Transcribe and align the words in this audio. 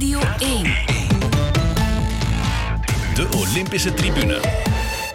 Radio 0.00 0.20
1. 0.38 0.62
De 3.14 3.28
Olympische 3.36 3.94
Tribune. 3.94 4.40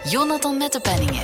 Jonathan 0.04 0.56
Mettepenningen. 0.56 1.22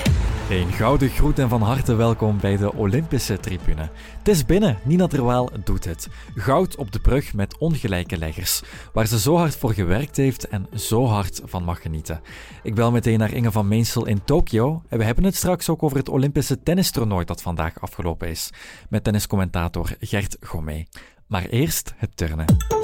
Een 0.51 0.73
gouden 0.73 1.09
groet 1.09 1.39
en 1.39 1.49
van 1.49 1.63
harte 1.63 1.95
welkom 1.95 2.41
bij 2.41 2.57
de 2.57 2.75
Olympische 2.75 3.41
Tribune. 3.41 3.91
Het 4.19 4.29
is 4.29 4.45
binnen, 4.45 4.79
Nina 4.85 5.07
Terwaal 5.07 5.51
doet 5.65 5.85
het. 5.85 6.09
Goud 6.35 6.77
op 6.77 6.93
de 6.93 7.01
brug 7.01 7.35
met 7.35 7.59
ongelijke 7.59 8.19
leggers, 8.19 8.63
waar 8.93 9.07
ze 9.07 9.19
zo 9.19 9.37
hard 9.37 9.57
voor 9.57 9.73
gewerkt 9.73 10.17
heeft 10.17 10.49
en 10.49 10.67
zo 10.75 11.07
hard 11.07 11.41
van 11.45 11.65
mag 11.65 11.83
genieten. 11.83 12.21
Ik 12.63 12.75
bel 12.75 12.91
meteen 12.91 13.19
naar 13.19 13.33
Inge 13.33 13.51
van 13.51 13.69
Meensel 13.69 14.07
in 14.07 14.25
Tokio 14.25 14.83
en 14.89 14.99
we 14.99 15.05
hebben 15.05 15.25
het 15.25 15.37
straks 15.37 15.69
ook 15.69 15.83
over 15.83 15.97
het 15.97 16.09
Olympische 16.09 16.63
tennistoernooi 16.63 17.25
dat 17.25 17.43
vandaag 17.43 17.81
afgelopen 17.81 18.29
is, 18.29 18.51
met 18.89 19.05
tenniscommentator 19.05 19.91
Gert 20.01 20.37
Gomé. 20.41 20.85
Maar 21.27 21.45
eerst 21.45 21.95
het 21.97 22.17
turnen. 22.17 22.81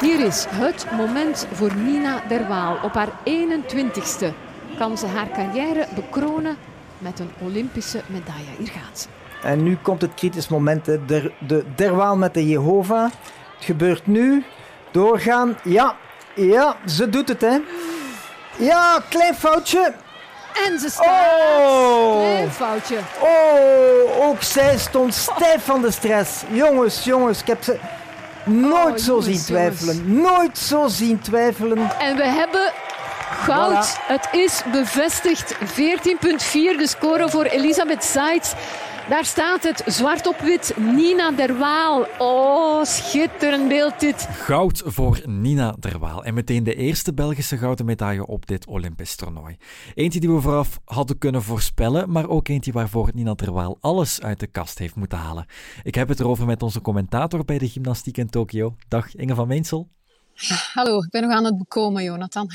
Hier 0.00 0.20
is 0.20 0.46
het 0.48 0.86
moment 0.96 1.46
voor 1.52 1.74
Nina 1.74 2.22
Derwaal. 2.28 2.78
Op 2.82 2.94
haar 2.94 3.08
21ste 3.24 4.26
kan 4.78 4.98
ze 4.98 5.06
haar 5.06 5.28
carrière 5.30 5.86
bekronen 5.94 6.56
met 6.98 7.18
een 7.18 7.30
Olympische 7.38 8.00
medaille. 8.06 8.50
Hier 8.58 8.68
gaat 8.68 8.98
ze. 8.98 9.08
En 9.42 9.62
nu 9.62 9.76
komt 9.82 10.00
het 10.00 10.14
kritisch 10.14 10.48
moment. 10.48 10.86
Hè. 10.86 11.04
De, 11.04 11.32
de 11.38 11.64
derwaal 11.74 12.16
met 12.16 12.34
de 12.34 12.48
Jehovah. 12.48 13.10
Het 13.56 13.64
gebeurt 13.64 14.06
nu. 14.06 14.44
Doorgaan. 14.90 15.58
Ja, 15.64 15.96
ja, 16.34 16.76
ze 16.86 17.08
doet 17.08 17.28
het, 17.28 17.40
hè. 17.40 17.58
Ja, 18.56 19.02
klein 19.08 19.34
foutje. 19.34 19.94
En 20.66 20.78
ze 20.78 20.90
staat. 20.90 21.06
Oh. 21.06 22.20
Klein 22.20 22.50
foutje. 22.50 22.98
Oh, 23.20 24.28
ook 24.28 24.42
zij 24.42 24.78
stond 24.78 25.14
stijf 25.14 25.64
van 25.64 25.82
de 25.82 25.90
stress. 25.90 26.42
Jongens, 26.48 27.04
jongens, 27.04 27.40
ik 27.40 27.46
heb 27.46 27.62
ze 27.62 27.78
nooit 28.46 28.98
Oh, 29.00 29.04
zo 29.04 29.20
zien 29.20 29.38
twijfelen. 29.38 30.20
Nooit 30.20 30.58
zo 30.58 30.88
zien 30.88 31.20
twijfelen. 31.20 31.78
En 31.98 32.16
we 32.16 32.24
hebben 32.26 32.72
goud. 33.44 33.96
Het 34.00 34.28
is 34.32 34.62
bevestigd. 34.72 35.54
14,4 35.54 35.60
de 36.52 36.86
score 36.86 37.28
voor 37.28 37.44
Elisabeth 37.44 38.04
Seitz. 38.04 38.52
Daar 39.08 39.24
staat 39.24 39.62
het, 39.62 39.82
zwart 39.86 40.26
op 40.26 40.38
wit. 40.38 40.74
Nina 40.76 41.30
Derwaal. 41.30 42.06
Oh, 42.18 42.84
schitterend 42.84 43.68
beeld 43.68 44.00
dit. 44.00 44.28
Goud 44.30 44.82
voor 44.84 45.20
Nina 45.24 45.74
Derwaal 45.80 46.24
en 46.24 46.34
meteen 46.34 46.64
de 46.64 46.74
eerste 46.74 47.14
Belgische 47.14 47.56
gouden 47.56 47.86
medaille 47.86 48.26
op 48.26 48.46
dit 48.46 48.66
Olympisch 48.66 49.16
toernooi. 49.16 49.56
Eentje 49.94 50.20
die 50.20 50.30
we 50.30 50.40
vooraf 50.40 50.80
hadden 50.84 51.18
kunnen 51.18 51.42
voorspellen, 51.42 52.10
maar 52.10 52.28
ook 52.28 52.48
eentje 52.48 52.72
waarvoor 52.72 53.10
Nina 53.14 53.34
Derwaal 53.34 53.78
alles 53.80 54.22
uit 54.22 54.40
de 54.40 54.46
kast 54.46 54.78
heeft 54.78 54.94
moeten 54.94 55.18
halen. 55.18 55.46
Ik 55.82 55.94
heb 55.94 56.08
het 56.08 56.20
erover 56.20 56.46
met 56.46 56.62
onze 56.62 56.80
commentator 56.80 57.44
bij 57.44 57.58
de 57.58 57.68
gymnastiek 57.68 58.16
in 58.16 58.30
Tokio. 58.30 58.76
Dag 58.88 59.14
Inge 59.14 59.34
van 59.34 59.48
Meensel. 59.48 59.88
Hallo, 60.74 60.98
ik 60.98 61.10
ben 61.10 61.22
nog 61.22 61.32
aan 61.32 61.44
het 61.44 61.58
bekomen, 61.58 62.02
Jonathan. 62.02 62.50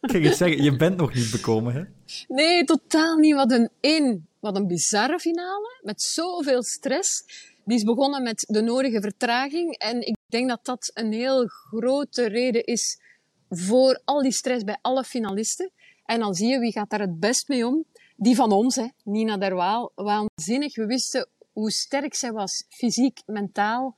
Ik 0.00 0.10
ga 0.10 0.18
eens 0.18 0.36
zeggen, 0.36 0.62
je 0.62 0.76
bent 0.76 0.96
nog 0.96 1.14
niet 1.14 1.30
bekomen, 1.30 1.74
hè? 1.74 1.82
Nee, 2.28 2.64
totaal 2.64 3.16
niet. 3.16 3.34
Wat 3.34 3.52
een 3.52 3.70
één. 3.80 4.28
Wat 4.44 4.56
een 4.56 4.66
bizarre 4.66 5.18
finale. 5.18 5.78
Met 5.82 6.02
zoveel 6.02 6.62
stress. 6.62 7.24
Die 7.64 7.76
is 7.76 7.82
begonnen 7.82 8.22
met 8.22 8.44
de 8.48 8.60
nodige 8.60 9.00
vertraging. 9.00 9.76
En 9.78 10.06
ik 10.06 10.16
denk 10.26 10.48
dat 10.48 10.64
dat 10.64 10.90
een 10.94 11.12
heel 11.12 11.46
grote 11.46 12.26
reden 12.26 12.64
is 12.64 13.00
voor 13.48 14.00
al 14.04 14.22
die 14.22 14.32
stress 14.32 14.64
bij 14.64 14.78
alle 14.80 15.04
finalisten. 15.04 15.70
En 16.04 16.20
dan 16.20 16.34
zie 16.34 16.48
je 16.48 16.58
wie 16.58 16.72
gaat 16.72 16.90
daar 16.90 17.00
het 17.00 17.20
best 17.20 17.48
mee 17.48 17.66
om. 17.66 17.84
Die 18.16 18.34
van 18.36 18.52
ons, 18.52 18.76
hè. 18.76 18.86
Nina 19.04 19.36
Derwaal. 19.36 19.92
Waanzinnig. 19.94 20.76
We 20.76 20.86
wisten 20.86 21.28
hoe 21.52 21.70
sterk 21.70 22.14
zij 22.14 22.32
was. 22.32 22.64
Fysiek, 22.68 23.22
mentaal. 23.26 23.94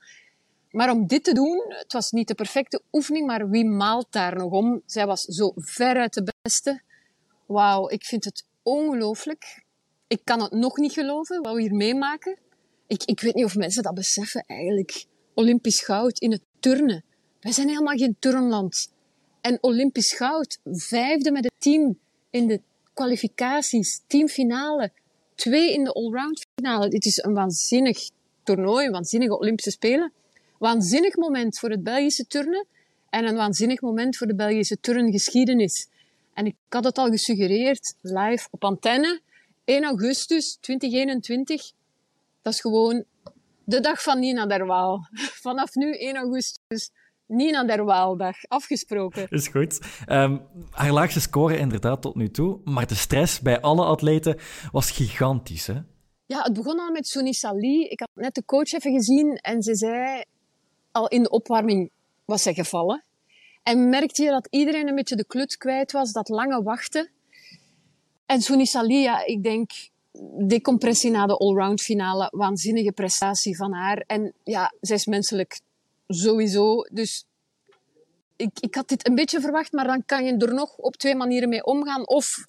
Maar 0.71 0.91
om 0.91 1.07
dit 1.07 1.23
te 1.23 1.33
doen, 1.33 1.63
het 1.67 1.93
was 1.93 2.11
niet 2.11 2.27
de 2.27 2.35
perfecte 2.35 2.81
oefening, 2.91 3.27
maar 3.27 3.49
wie 3.49 3.65
maalt 3.65 4.11
daar 4.11 4.35
nog 4.35 4.51
om? 4.51 4.81
Zij 4.85 5.05
was 5.05 5.21
zo 5.21 5.51
veruit 5.55 6.13
de 6.13 6.33
beste. 6.41 6.81
Wauw, 7.45 7.89
ik 7.89 8.05
vind 8.05 8.25
het 8.25 8.45
ongelooflijk. 8.63 9.65
Ik 10.07 10.21
kan 10.23 10.41
het 10.41 10.51
nog 10.51 10.77
niet 10.77 10.93
geloven, 10.93 11.41
wat 11.41 11.53
we 11.53 11.61
hier 11.61 11.73
meemaken. 11.73 12.37
Ik, 12.87 13.03
ik 13.03 13.19
weet 13.19 13.35
niet 13.35 13.45
of 13.45 13.55
mensen 13.55 13.83
dat 13.83 13.93
beseffen 13.93 14.43
eigenlijk. 14.47 15.05
Olympisch 15.33 15.81
goud 15.81 16.19
in 16.19 16.31
het 16.31 16.41
turnen. 16.59 17.03
Wij 17.39 17.51
zijn 17.51 17.67
helemaal 17.67 17.95
geen 17.95 18.15
turnland. 18.19 18.91
En 19.41 19.57
Olympisch 19.61 20.13
goud, 20.13 20.59
vijfde 20.63 21.31
met 21.31 21.43
het 21.43 21.53
team 21.57 21.99
in 22.29 22.47
de 22.47 22.61
kwalificaties, 22.93 24.01
teamfinale, 24.07 24.91
twee 25.35 25.73
in 25.73 25.83
de 25.83 25.91
allround 25.91 26.45
finale. 26.55 26.89
Dit 26.89 27.05
is 27.05 27.17
een 27.17 27.33
waanzinnig 27.33 28.09
toernooi, 28.43 28.85
een 28.85 28.91
waanzinnige 28.91 29.37
Olympische 29.37 29.71
Spelen. 29.71 30.11
Waanzinnig 30.59 31.15
moment 31.15 31.59
voor 31.59 31.69
het 31.69 31.83
Belgische 31.83 32.27
turnen 32.27 32.65
en 33.09 33.25
een 33.25 33.35
waanzinnig 33.35 33.81
moment 33.81 34.17
voor 34.17 34.27
de 34.27 34.35
Belgische 34.35 34.79
turngeschiedenis. 34.79 35.87
En 36.33 36.45
ik 36.45 36.55
had 36.69 36.83
het 36.83 36.97
al 36.97 37.09
gesuggereerd, 37.09 37.93
live 38.01 38.47
op 38.51 38.63
antenne, 38.63 39.21
1 39.67 39.83
augustus 39.83 40.57
2021. 40.61 41.71
Dat 42.41 42.53
is 42.53 42.61
gewoon 42.61 43.03
de 43.63 43.79
dag 43.79 44.03
van 44.03 44.19
Nina 44.19 44.45
Derwaal. 44.45 45.07
Vanaf 45.45 45.75
nu 45.75 45.97
1 45.97 46.15
augustus, 46.15 46.91
Nina 47.25 47.63
Derwaal-dag, 47.63 48.35
afgesproken. 48.47 49.27
Is 49.39 49.47
goed. 49.47 49.79
Ehm, 50.05 50.37
haar 50.71 50.91
laagste 50.91 51.21
score 51.21 51.57
inderdaad 51.57 52.01
tot 52.01 52.15
nu 52.15 52.29
toe, 52.29 52.59
maar 52.63 52.87
de 52.87 52.95
stress 52.95 53.39
bij 53.39 53.61
alle 53.61 53.85
atleten 53.85 54.39
was 54.71 54.91
gigantisch, 54.91 55.67
hè? 55.67 55.79
Ja, 56.25 56.41
het 56.41 56.53
begon 56.53 56.79
al 56.79 56.91
met 56.91 57.07
Suni 57.07 57.33
Sali. 57.33 57.83
Ik 57.83 57.99
had 57.99 58.09
net 58.13 58.35
de 58.35 58.45
coach 58.45 58.71
even 58.71 58.91
gezien 58.91 59.35
en 59.35 59.61
ze 59.61 59.75
zei, 59.75 60.23
al 60.91 61.07
in 61.07 61.23
de 61.23 61.29
opwarming 61.29 61.91
was 62.25 62.41
zij 62.41 62.53
gevallen. 62.53 63.03
En 63.63 63.89
merkte 63.89 64.23
je 64.23 64.29
dat 64.29 64.47
iedereen 64.49 64.87
een 64.87 64.95
beetje 64.95 65.15
de 65.15 65.25
kluts 65.25 65.57
kwijt 65.57 65.91
was, 65.91 66.11
dat 66.11 66.29
lange 66.29 66.63
wachten. 66.63 67.11
En 68.27 68.41
Suni 68.41 68.65
Sali, 68.65 69.01
ja, 69.01 69.25
ik 69.25 69.43
denk, 69.43 69.71
decompressie 70.47 71.11
na 71.11 71.25
de 71.25 71.37
allround 71.37 71.81
finale, 71.81 72.27
waanzinnige 72.31 72.91
prestatie 72.91 73.57
van 73.57 73.73
haar. 73.73 74.03
En 74.07 74.33
ja, 74.43 74.73
zij 74.81 74.95
is 74.95 75.05
menselijk 75.05 75.59
sowieso. 76.07 76.81
Dus 76.91 77.25
ik, 78.35 78.59
ik 78.59 78.75
had 78.75 78.87
dit 78.87 79.07
een 79.07 79.15
beetje 79.15 79.41
verwacht, 79.41 79.71
maar 79.71 79.87
dan 79.87 80.05
kan 80.05 80.25
je 80.25 80.37
er 80.37 80.53
nog 80.53 80.75
op 80.77 80.95
twee 80.95 81.15
manieren 81.15 81.49
mee 81.49 81.65
omgaan. 81.65 82.07
Of 82.07 82.47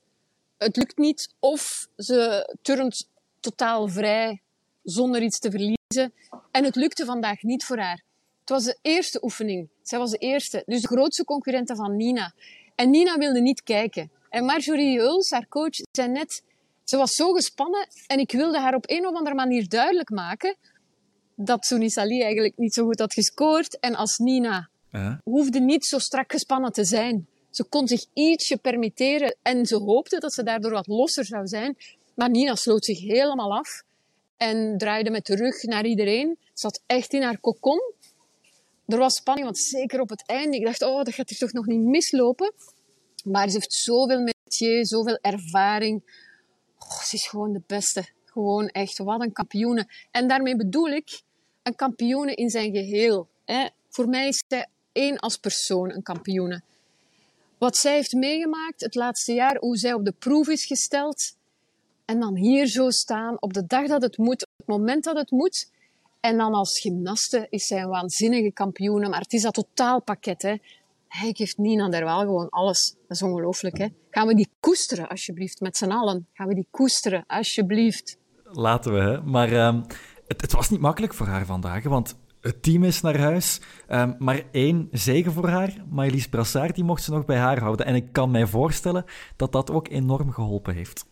het 0.57 0.77
lukt 0.77 0.99
niet, 0.99 1.35
of 1.39 1.89
ze 1.97 2.49
turnt 2.63 3.09
totaal 3.41 3.89
vrij, 3.89 4.41
zonder 4.83 5.23
iets 5.23 5.39
te 5.39 5.51
verliezen. 5.51 6.13
En 6.51 6.65
het 6.65 6.77
lukte 6.77 7.05
vandaag 7.05 7.43
niet 7.43 7.65
voor 7.65 7.79
haar. 7.79 8.03
Het 8.41 8.51
was 8.51 8.65
de 8.65 8.79
eerste 8.83 9.23
oefening. 9.23 9.69
Zij 9.83 9.99
was 9.99 10.11
de 10.11 10.19
eerste. 10.19 10.63
Dus 10.67 10.81
de 10.81 10.89
grootste 10.89 11.25
concurrente 11.25 11.77
van 11.77 11.97
Nina. 11.97 12.33
En 12.75 12.91
Nina 12.91 13.17
wilde 13.17 13.41
niet 13.41 13.63
kijken. 13.63 14.11
En 14.31 14.45
Marjorie 14.45 15.01
Huls, 15.01 15.31
haar 15.31 15.49
coach, 15.49 15.75
zei 15.93 16.09
net... 16.09 16.43
Ze 16.85 16.97
was 16.97 17.13
zo 17.13 17.33
gespannen 17.33 17.89
en 18.07 18.19
ik 18.19 18.33
wilde 18.33 18.59
haar 18.59 18.75
op 18.75 18.85
een 18.91 19.07
of 19.07 19.15
andere 19.15 19.35
manier 19.35 19.69
duidelijk 19.69 20.11
maken 20.11 20.57
dat 21.35 21.65
Souni 21.65 21.91
Sali 21.91 22.23
eigenlijk 22.23 22.57
niet 22.57 22.75
zo 22.75 22.85
goed 22.85 22.99
had 22.99 23.13
gescoord. 23.13 23.79
En 23.79 23.95
als 23.95 24.19
Nina 24.19 24.69
Ja. 24.93 25.21
hoefde 25.25 25.61
niet 25.61 25.87
zo 25.87 25.99
strak 25.99 26.33
gespannen 26.33 26.73
te 26.73 26.85
zijn. 26.85 27.27
Ze 27.51 27.65
kon 27.65 27.89
zich 27.89 28.05
ietsje 28.13 28.57
permitteren 28.57 29.37
en 29.43 29.67
ze 29.67 29.77
hoopte 29.77 30.19
dat 30.19 30.33
ze 30.33 30.43
daardoor 30.43 30.73
wat 30.73 30.87
losser 30.87 31.25
zou 31.25 31.47
zijn. 31.47 31.77
Maar 32.15 32.31
Nina 32.31 32.55
sloot 32.55 32.85
zich 32.85 33.01
helemaal 33.01 33.57
af 33.57 33.83
en 34.37 34.79
draaide 34.79 35.11
met 35.11 35.27
de 35.27 35.35
rug 35.37 35.63
naar 35.63 35.87
iedereen. 35.87 36.39
Zat 36.55 36.81
echt 36.87 37.13
in 37.13 37.23
haar 37.23 37.39
kokon. 37.39 37.93
Er 38.87 38.99
was 38.99 39.15
spanning, 39.15 39.47
want 39.47 39.59
zeker 39.59 40.01
op 40.01 40.09
het 40.09 40.23
einde, 40.27 40.57
ik 40.57 40.65
dacht, 40.65 40.83
oh, 40.83 41.05
dat 41.05 41.15
gaat 41.15 41.29
hier 41.29 41.39
toch 41.39 41.53
nog 41.53 41.67
niet 41.67 41.81
mislopen. 41.81 42.53
Maar 43.31 43.49
ze 43.49 43.55
heeft 43.55 43.73
zoveel 43.73 44.21
metier, 44.21 44.87
zoveel 44.87 45.19
ervaring. 45.21 46.03
Ze 46.79 47.17
is 47.17 47.27
gewoon 47.29 47.53
de 47.53 47.63
beste. 47.67 48.05
Gewoon 48.25 48.69
echt, 48.69 48.99
wat 48.99 49.21
een 49.21 49.33
kampioene. 49.33 49.89
En 50.11 50.29
daarmee 50.29 50.57
bedoel 50.57 50.89
ik 50.89 51.23
een 51.63 51.75
kampioene 51.75 52.35
in 52.35 52.51
zijn 52.51 52.73
geheel. 52.73 53.29
Hè. 53.45 53.69
Voor 53.89 54.09
mij 54.09 54.29
is 54.29 54.45
zij 54.49 54.67
één 54.93 55.19
als 55.19 55.37
persoon 55.37 55.91
een 55.91 56.03
kampioene. 56.03 56.63
Wat 57.59 57.77
zij 57.77 57.95
heeft 57.95 58.13
meegemaakt 58.13 58.81
het 58.81 58.95
laatste 58.95 59.33
jaar, 59.33 59.57
hoe 59.57 59.77
zij 59.77 59.93
op 59.93 60.05
de 60.05 60.15
proef 60.19 60.49
is 60.49 60.65
gesteld. 60.65 61.37
En 62.05 62.21
dan 62.21 62.37
hier 62.37 62.67
zo 62.67 62.91
staan, 62.91 63.37
op 63.41 63.53
de 63.53 63.67
dag 63.67 63.87
dat 63.87 64.03
het 64.03 64.19
moet, 64.19 64.43
op 64.43 64.53
het 64.57 64.67
moment 64.67 65.05
dat 65.05 65.17
het 65.17 65.31
moet. 65.31 65.71
En 66.21 66.37
dan 66.37 66.55
als 66.55 66.81
gymnaste 66.81 67.47
is 67.51 67.67
zij 67.67 67.83
een 67.83 67.89
waanzinnige 67.89 68.53
kampioene. 68.53 69.09
Maar 69.09 69.21
het 69.21 69.33
is 69.33 69.43
dat 69.43 69.55
totaalpakket. 69.55 70.43
Hè. 70.43 70.57
Hij 71.09 71.33
geeft 71.33 71.59
Nina 71.59 71.89
Derwaal 71.89 72.21
gewoon 72.21 72.49
alles. 72.49 72.97
Dat 73.07 73.17
is 73.17 73.23
ongelooflijk. 73.23 73.79
Hè. 73.79 73.87
Gaan 74.11 74.27
we 74.27 74.35
die 74.35 74.49
koesteren, 74.61 75.09
alsjeblieft, 75.09 75.61
met 75.61 75.77
z'n 75.77 75.91
allen. 75.91 76.27
Gaan 76.33 76.49
we 76.49 76.55
die 76.55 76.67
koesteren, 76.71 77.25
alsjeblieft. 77.27 78.19
Laten 78.43 78.93
we, 78.93 78.99
hè. 78.99 79.23
Maar 79.23 79.53
ehm, 79.53 79.83
het, 80.27 80.41
het 80.41 80.53
was 80.53 80.71
niet 80.71 80.81
makkelijk 80.81 81.15
voor 81.15 81.27
haar 81.27 81.47
vandaag, 81.47 81.85
want 81.85 82.17
het 82.41 82.63
team 82.63 82.85
is 82.85 83.01
naar 83.01 83.19
huis. 83.19 83.61
Ehm, 83.87 84.15
maar 84.19 84.43
één 84.53 84.89
zegen 84.93 85.33
voor 85.33 85.49
haar. 85.49 85.85
Maëlys 85.91 86.29
Brassard, 86.29 86.75
die 86.75 86.85
mocht 86.85 87.03
ze 87.03 87.11
nog 87.11 87.25
bij 87.25 87.39
haar 87.39 87.61
houden. 87.61 87.87
En 87.87 87.95
ik 87.95 88.13
kan 88.13 88.31
mij 88.31 88.47
voorstellen 88.47 89.05
dat 89.37 89.53
dat 89.53 89.71
ook 89.71 89.89
enorm 89.89 90.31
geholpen 90.31 90.75
heeft. 90.75 91.05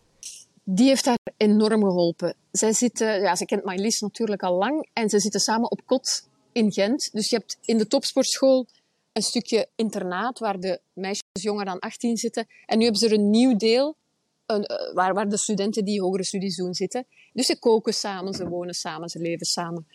Die 0.64 0.86
heeft 0.86 1.06
haar 1.06 1.18
enorm 1.36 1.82
geholpen. 1.82 2.34
Zij 2.50 2.72
zitten, 2.72 3.20
ja, 3.20 3.34
ze 3.34 3.44
kent 3.44 3.64
Maëlys 3.64 4.00
natuurlijk 4.00 4.42
al 4.42 4.56
lang 4.58 4.88
en 4.92 5.08
ze 5.08 5.20
zitten 5.20 5.40
samen 5.40 5.70
op 5.70 5.80
kot 5.86 6.28
in 6.52 6.72
Gent. 6.72 7.12
Dus 7.12 7.30
je 7.30 7.36
hebt 7.36 7.58
in 7.60 7.78
de 7.78 7.86
topsportschool 7.86 8.66
een 9.16 9.22
stukje 9.22 9.68
internaat 9.76 10.38
waar 10.38 10.60
de 10.60 10.80
meisjes 10.92 11.42
jonger 11.42 11.64
dan 11.64 11.78
18 11.78 12.16
zitten. 12.16 12.46
En 12.66 12.78
nu 12.78 12.82
hebben 12.82 13.00
ze 13.00 13.06
er 13.06 13.12
een 13.12 13.30
nieuw 13.30 13.56
deel 13.56 13.96
een, 14.46 14.64
eh, 14.64 14.94
waar, 14.94 15.14
waar 15.14 15.28
de 15.28 15.36
studenten 15.36 15.84
die 15.84 16.00
hogere 16.00 16.24
studies 16.24 16.56
doen 16.56 16.74
zitten. 16.74 17.06
Dus 17.32 17.46
ze 17.46 17.58
koken 17.58 17.94
samen, 17.94 18.34
ze 18.34 18.48
wonen 18.48 18.74
samen, 18.74 19.08
ze 19.08 19.18
leven 19.18 19.46
samen. 19.46 19.86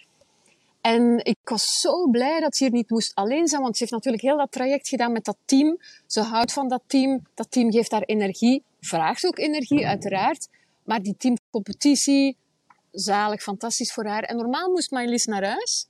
En 0.81 1.25
ik 1.25 1.37
was 1.43 1.79
zo 1.79 2.09
blij 2.09 2.39
dat 2.39 2.55
ze 2.55 2.63
hier 2.63 2.73
niet 2.73 2.89
moest 2.89 3.15
alleen 3.15 3.47
zijn, 3.47 3.61
want 3.61 3.73
ze 3.77 3.79
heeft 3.79 3.95
natuurlijk 3.95 4.23
heel 4.23 4.37
dat 4.37 4.51
traject 4.51 4.87
gedaan 4.87 5.11
met 5.11 5.25
dat 5.25 5.37
team. 5.45 5.77
Ze 6.07 6.21
houdt 6.21 6.53
van 6.53 6.67
dat 6.67 6.81
team. 6.87 7.27
Dat 7.33 7.51
team 7.51 7.71
geeft 7.71 7.91
haar 7.91 8.03
energie, 8.03 8.63
vraagt 8.79 9.25
ook 9.25 9.37
energie, 9.37 9.87
uiteraard. 9.87 10.47
Maar 10.83 11.01
die 11.01 11.15
teamcompetitie, 11.17 12.37
zalig, 12.91 13.41
fantastisch 13.41 13.93
voor 13.93 14.05
haar. 14.05 14.23
En 14.23 14.35
normaal 14.35 14.69
moest 14.69 14.91
Marlies 14.91 15.25
naar 15.25 15.43
huis. 15.43 15.87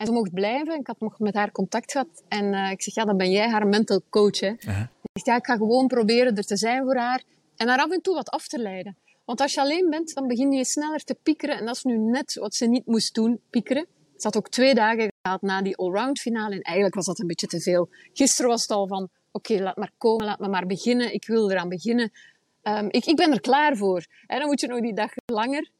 En 0.00 0.06
ze 0.06 0.12
mocht 0.12 0.34
blijven. 0.34 0.78
Ik 0.78 0.86
had 0.86 1.00
nog 1.00 1.18
met 1.18 1.34
haar 1.34 1.52
contact 1.52 1.92
gehad. 1.92 2.24
En 2.28 2.52
uh, 2.52 2.70
ik 2.70 2.82
zeg, 2.82 2.94
ja, 2.94 3.04
dan 3.04 3.16
ben 3.16 3.30
jij 3.30 3.48
haar 3.48 3.66
mental 3.66 4.02
coach. 4.10 4.40
Hè. 4.40 4.48
Uh 4.48 4.56
-huh. 4.58 4.80
Ik 4.80 5.10
zeg, 5.12 5.24
ja, 5.24 5.36
ik 5.36 5.46
ga 5.46 5.56
gewoon 5.56 5.86
proberen 5.86 6.36
er 6.36 6.44
te 6.44 6.56
zijn 6.56 6.82
voor 6.82 6.96
haar. 6.96 7.22
En 7.56 7.68
haar 7.68 7.78
af 7.78 7.90
en 7.90 8.00
toe 8.00 8.14
wat 8.14 8.30
af 8.30 8.46
te 8.46 8.58
leiden. 8.58 8.96
Want 9.24 9.40
als 9.40 9.54
je 9.54 9.60
alleen 9.60 9.90
bent, 9.90 10.14
dan 10.14 10.26
begin 10.26 10.52
je 10.52 10.64
sneller 10.64 11.04
te 11.04 11.16
piekeren. 11.22 11.58
En 11.58 11.66
dat 11.66 11.76
is 11.76 11.82
nu 11.82 11.96
net 11.98 12.34
wat 12.34 12.54
ze 12.54 12.66
niet 12.66 12.86
moest 12.86 13.14
doen, 13.14 13.40
piekeren. 13.50 13.86
Ze 14.16 14.26
had 14.26 14.36
ook 14.36 14.48
twee 14.48 14.74
dagen 14.74 15.12
gehad 15.22 15.42
na 15.42 15.62
die 15.62 15.76
allround 15.76 16.20
finale. 16.20 16.54
En 16.54 16.60
eigenlijk 16.60 16.94
was 16.94 17.06
dat 17.06 17.18
een 17.18 17.26
beetje 17.26 17.46
te 17.46 17.60
veel. 17.60 17.88
Gisteren 18.12 18.50
was 18.50 18.62
het 18.62 18.70
al 18.70 18.86
van, 18.86 19.02
oké, 19.02 19.52
okay, 19.52 19.64
laat 19.64 19.76
maar 19.76 19.92
komen, 19.98 20.26
laat 20.26 20.38
me 20.38 20.48
maar 20.48 20.66
beginnen. 20.66 21.14
Ik 21.14 21.26
wil 21.26 21.50
eraan 21.50 21.68
beginnen. 21.68 22.10
Um, 22.62 22.86
ik, 22.90 23.04
ik 23.04 23.16
ben 23.16 23.32
er 23.32 23.40
klaar 23.40 23.76
voor. 23.76 24.06
En 24.26 24.38
dan 24.38 24.48
moet 24.48 24.60
je 24.60 24.66
nog 24.66 24.80
die 24.80 24.94
dag 24.94 25.10
langer. 25.26 25.70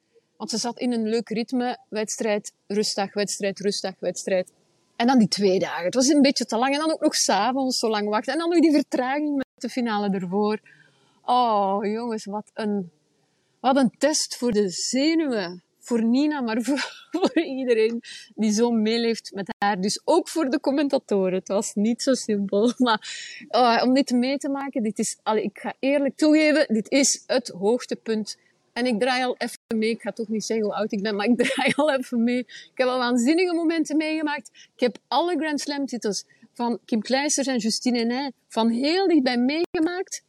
Want 0.40 0.52
ze 0.52 0.58
zat 0.58 0.78
in 0.78 0.92
een 0.92 1.08
leuk 1.08 1.28
ritme. 1.28 1.78
Wedstrijd, 1.88 2.52
rustdag, 2.66 3.12
wedstrijd, 3.12 3.60
rustdag, 3.60 3.94
wedstrijd. 3.98 4.52
En 4.96 5.06
dan 5.06 5.18
die 5.18 5.28
twee 5.28 5.58
dagen. 5.58 5.84
Het 5.84 5.94
was 5.94 6.08
een 6.08 6.22
beetje 6.22 6.44
te 6.44 6.56
lang. 6.56 6.74
En 6.74 6.80
dan 6.80 6.92
ook 6.92 7.00
nog 7.00 7.14
s'avonds 7.14 7.78
zo 7.78 7.88
lang 7.88 8.08
wachten. 8.08 8.32
En 8.32 8.38
dan 8.38 8.48
nog 8.48 8.60
die 8.60 8.72
vertraging 8.72 9.36
met 9.36 9.46
de 9.54 9.68
finale 9.68 10.10
ervoor. 10.10 10.60
Oh, 11.24 11.84
jongens, 11.84 12.24
wat 12.24 12.50
een, 12.54 12.90
wat 13.60 13.76
een 13.76 13.90
test 13.98 14.36
voor 14.36 14.52
de 14.52 14.68
zenuwen. 14.70 15.62
Voor 15.78 16.04
Nina, 16.04 16.40
maar 16.40 16.62
voor, 16.66 17.08
voor 17.10 17.42
iedereen 17.42 18.02
die 18.34 18.52
zo 18.52 18.70
meeleeft 18.70 19.30
met 19.34 19.54
haar. 19.58 19.80
Dus 19.80 20.00
ook 20.04 20.28
voor 20.28 20.50
de 20.50 20.60
commentatoren. 20.60 21.38
Het 21.38 21.48
was 21.48 21.74
niet 21.74 22.02
zo 22.02 22.14
simpel. 22.14 22.72
Maar 22.78 23.00
oh, 23.48 23.80
om 23.82 23.94
dit 23.94 24.10
mee 24.10 24.36
te 24.36 24.48
maken, 24.48 24.82
dit 24.82 24.98
is, 24.98 25.18
allee, 25.22 25.42
ik 25.42 25.58
ga 25.58 25.74
eerlijk 25.78 26.16
toegeven, 26.16 26.74
dit 26.74 26.90
is 26.90 27.22
het 27.26 27.48
hoogtepunt. 27.48 28.36
En 28.72 28.86
ik 28.86 29.00
draai 29.00 29.24
al 29.24 29.36
even 29.38 29.58
mee. 29.78 29.90
Ik 29.90 30.00
ga 30.00 30.12
toch 30.12 30.28
niet 30.28 30.44
zeggen 30.44 30.66
hoe 30.66 30.74
oud 30.74 30.92
ik 30.92 31.02
ben, 31.02 31.16
maar 31.16 31.26
ik 31.26 31.36
draai 31.42 31.72
al 31.76 31.92
even 31.92 32.24
mee. 32.24 32.38
Ik 32.38 32.70
heb 32.74 32.88
al 32.88 32.98
waanzinnige 32.98 33.54
momenten 33.54 33.96
meegemaakt. 33.96 34.50
Ik 34.74 34.80
heb 34.80 34.98
alle 35.08 35.36
Grand 35.36 35.60
Slam 35.60 35.86
titels 35.86 36.24
van 36.52 36.78
Kim 36.84 37.00
Kleisters 37.00 37.46
en 37.46 37.58
Justine 37.58 37.98
Henin 37.98 38.32
van 38.48 38.68
heel 38.68 39.08
dichtbij 39.08 39.36
meegemaakt 39.36 40.22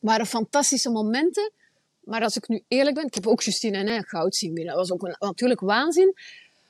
waren 0.00 0.26
fantastische 0.26 0.90
momenten. 0.90 1.52
Maar 2.00 2.22
als 2.22 2.36
ik 2.36 2.48
nu 2.48 2.62
eerlijk 2.68 2.96
ben, 2.96 3.06
ik 3.06 3.14
heb 3.14 3.26
ook 3.26 3.42
Justine 3.42 3.78
en 3.78 4.04
goud 4.04 4.36
zien 4.36 4.54
winnen. 4.54 4.74
Dat 4.74 4.88
was 4.88 4.92
ook 4.92 5.02
een, 5.02 5.16
natuurlijk 5.18 5.60
waanzin. 5.60 6.14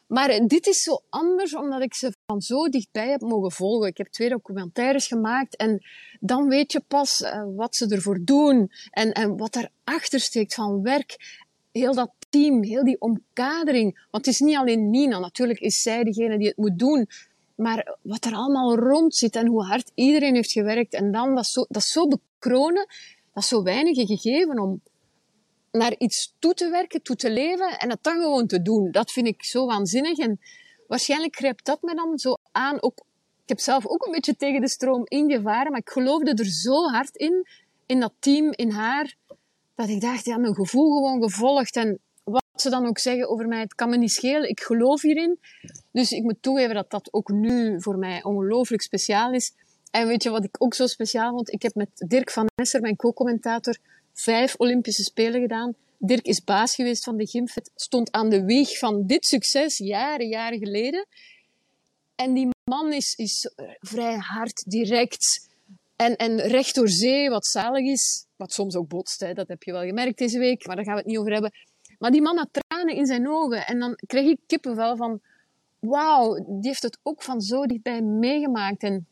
Maar 0.07 0.47
dit 0.47 0.67
is 0.67 0.83
zo 0.83 1.01
anders, 1.09 1.55
omdat 1.55 1.83
ik 1.83 1.95
ze 1.95 2.13
van 2.27 2.41
zo 2.41 2.69
dichtbij 2.69 3.11
heb 3.11 3.21
mogen 3.21 3.53
volgen. 3.53 3.89
Ik 3.89 3.97
heb 3.97 4.07
twee 4.07 4.29
documentaires 4.29 5.07
gemaakt 5.07 5.57
en 5.57 5.83
dan 6.21 6.49
weet 6.49 6.73
je 6.73 6.83
pas 6.89 7.21
uh, 7.21 7.43
wat 7.57 7.77
ze 7.77 7.89
ervoor 7.89 8.19
doen 8.25 8.71
en, 8.91 9.13
en 9.13 9.37
wat 9.37 9.53
daarachter 9.85 10.21
steekt 10.21 10.55
van 10.55 10.83
werk. 10.83 11.41
Heel 11.73 11.95
dat 11.95 12.13
team, 12.29 12.63
heel 12.63 12.85
die 12.85 13.01
omkadering. 13.01 14.07
Want 14.11 14.27
het 14.27 14.35
is 14.35 14.41
niet 14.41 14.57
alleen 14.57 14.91
Nina, 14.91 15.19
natuurlijk 15.19 15.61
is 15.61 15.83
zij 15.83 16.05
degene 16.05 16.39
die 16.39 16.49
het 16.49 16.57
moet 16.57 16.79
doen. 16.79 17.09
Maar 17.55 17.97
wat 18.03 18.25
er 18.25 18.33
allemaal 18.33 18.77
rond 18.77 19.15
zit 19.17 19.37
en 19.37 19.47
hoe 19.47 19.65
hard 19.65 19.91
iedereen 19.95 20.35
heeft 20.35 20.53
gewerkt. 20.53 20.95
En 20.95 21.13
dan 21.13 21.35
dat 21.35 21.47
zo, 21.47 21.65
dat 21.69 21.83
zo 21.83 22.09
bekronen 22.09 22.87
dat 23.37 23.45
is 23.45 23.51
zo 23.51 23.63
weinig 23.63 24.07
gegeven 24.07 24.59
om 24.59 24.81
naar 25.77 25.95
iets 25.99 26.35
toe 26.39 26.55
te 26.55 26.71
werken, 26.71 27.03
toe 27.03 27.17
te 27.17 27.31
leven 27.31 27.79
en 27.79 27.91
het 27.91 28.03
dan 28.03 28.21
gewoon 28.21 28.47
te 28.47 28.63
doen. 28.63 28.91
Dat 28.91 29.13
vind 29.13 29.27
ik 29.27 29.45
zo 29.45 29.67
waanzinnig. 29.67 30.19
En 30.19 30.41
waarschijnlijk 30.87 31.37
grijpt 31.37 31.65
dat 31.65 31.83
me 31.83 31.95
dan 31.95 32.19
zo 32.19 32.37
aan. 32.53 32.83
Ook, 32.83 32.99
ik 33.43 33.49
heb 33.49 33.61
zelf 33.61 33.87
ook 33.87 34.07
een 34.07 34.13
beetje 34.13 34.37
tegen 34.37 34.61
de 34.61 34.69
stroom 34.69 35.03
ingevaren, 35.05 35.71
maar 35.71 35.81
ik 35.81 35.91
geloofde 35.91 36.35
er 36.35 36.51
zo 36.51 36.89
hard 36.89 37.17
in, 37.17 37.47
in 37.87 38.01
dat 38.01 38.13
team, 38.19 38.53
in 38.53 38.71
haar, 38.71 39.17
dat 39.75 39.89
ik 39.89 40.01
dacht, 40.01 40.25
ja, 40.25 40.37
mijn 40.37 40.55
gevoel 40.55 40.97
gewoon 40.97 41.23
gevolgd. 41.23 41.77
En 41.77 41.99
wat 42.25 42.43
ze 42.55 42.71
dan 42.71 42.87
ook 42.87 42.99
zeggen 42.99 43.29
over 43.29 43.47
mij, 43.47 43.61
het 43.61 43.75
kan 43.75 43.91
me 43.91 43.97
niet 43.97 44.13
schelen. 44.13 44.49
Ik 44.49 44.61
geloof 44.61 45.03
hierin. 45.03 45.39
Dus 45.93 46.13
ik 46.13 46.23
moet 46.23 46.43
toegeven 46.43 46.75
dat 46.75 46.91
dat 46.91 47.13
ook 47.13 47.29
nu 47.29 47.83
voor 47.83 47.99
mij 47.99 48.23
ongelooflijk 48.23 48.83
speciaal 48.83 49.33
is. 49.33 49.53
En 49.91 50.07
weet 50.07 50.23
je 50.23 50.31
wat 50.31 50.45
ik 50.45 50.57
ook 50.59 50.75
zo 50.75 50.87
speciaal 50.87 51.31
vond? 51.31 51.53
Ik 51.53 51.63
heb 51.63 51.75
met 51.75 51.89
Dirk 51.95 52.31
van 52.31 52.47
Nesser, 52.55 52.81
mijn 52.81 52.97
co-commentator, 52.97 53.77
vijf 54.17 54.55
Olympische 54.57 55.03
Spelen 55.03 55.41
gedaan. 55.41 55.75
Dirk 55.99 56.27
is 56.27 56.45
baas 56.45 56.75
geweest 56.75 57.05
van 57.05 57.17
de 57.17 57.27
Gymfit, 57.27 57.71
stond 57.75 58.13
aan 58.13 58.29
de 58.29 58.45
wieg 58.45 58.79
van 58.79 59.07
dit 59.07 59.25
succes 59.25 59.79
jaren, 59.79 60.29
jaren 60.29 60.59
geleden. 60.59 61.07
En 62.15 62.35
die 62.35 62.49
man 62.71 62.93
is, 62.93 63.15
is 63.15 63.51
vrij 63.81 64.17
hard, 64.17 64.65
direct 64.67 65.49
en, 65.97 66.17
en 66.17 66.41
recht 66.41 66.75
door 66.75 66.89
zee, 66.89 67.31
wat 67.31 67.47
zalig 67.47 67.85
is. 67.85 68.27
Wat 68.37 68.53
soms 68.53 68.77
ook 68.77 68.89
botst, 68.89 69.21
hè. 69.21 69.33
dat 69.33 69.49
heb 69.49 69.63
je 69.63 69.73
wel 69.73 69.85
gemerkt 69.85 70.19
deze 70.19 70.39
week, 70.39 70.67
maar 70.67 70.77
daar 70.77 70.85
gaan 70.85 70.95
we 70.95 71.01
het 71.01 71.09
niet 71.09 71.19
over 71.19 71.33
hebben. 71.33 71.53
Maar 71.99 72.11
die 72.11 72.23
man 72.23 72.37
had 72.37 72.49
tranen 72.51 72.95
in 72.95 73.07
zijn 73.07 73.29
ogen. 73.29 73.67
En 73.67 73.79
dan 73.79 73.99
kreeg 74.07 74.27
ik 74.27 74.39
kippenvel 74.47 74.97
van, 74.97 75.21
wauw, 75.79 76.35
die 76.35 76.69
heeft 76.69 76.83
het 76.83 76.99
ook 77.03 77.23
van 77.23 77.41
zo 77.41 77.67
dichtbij 77.67 78.03
meegemaakt. 78.03 78.83
En. 78.83 79.07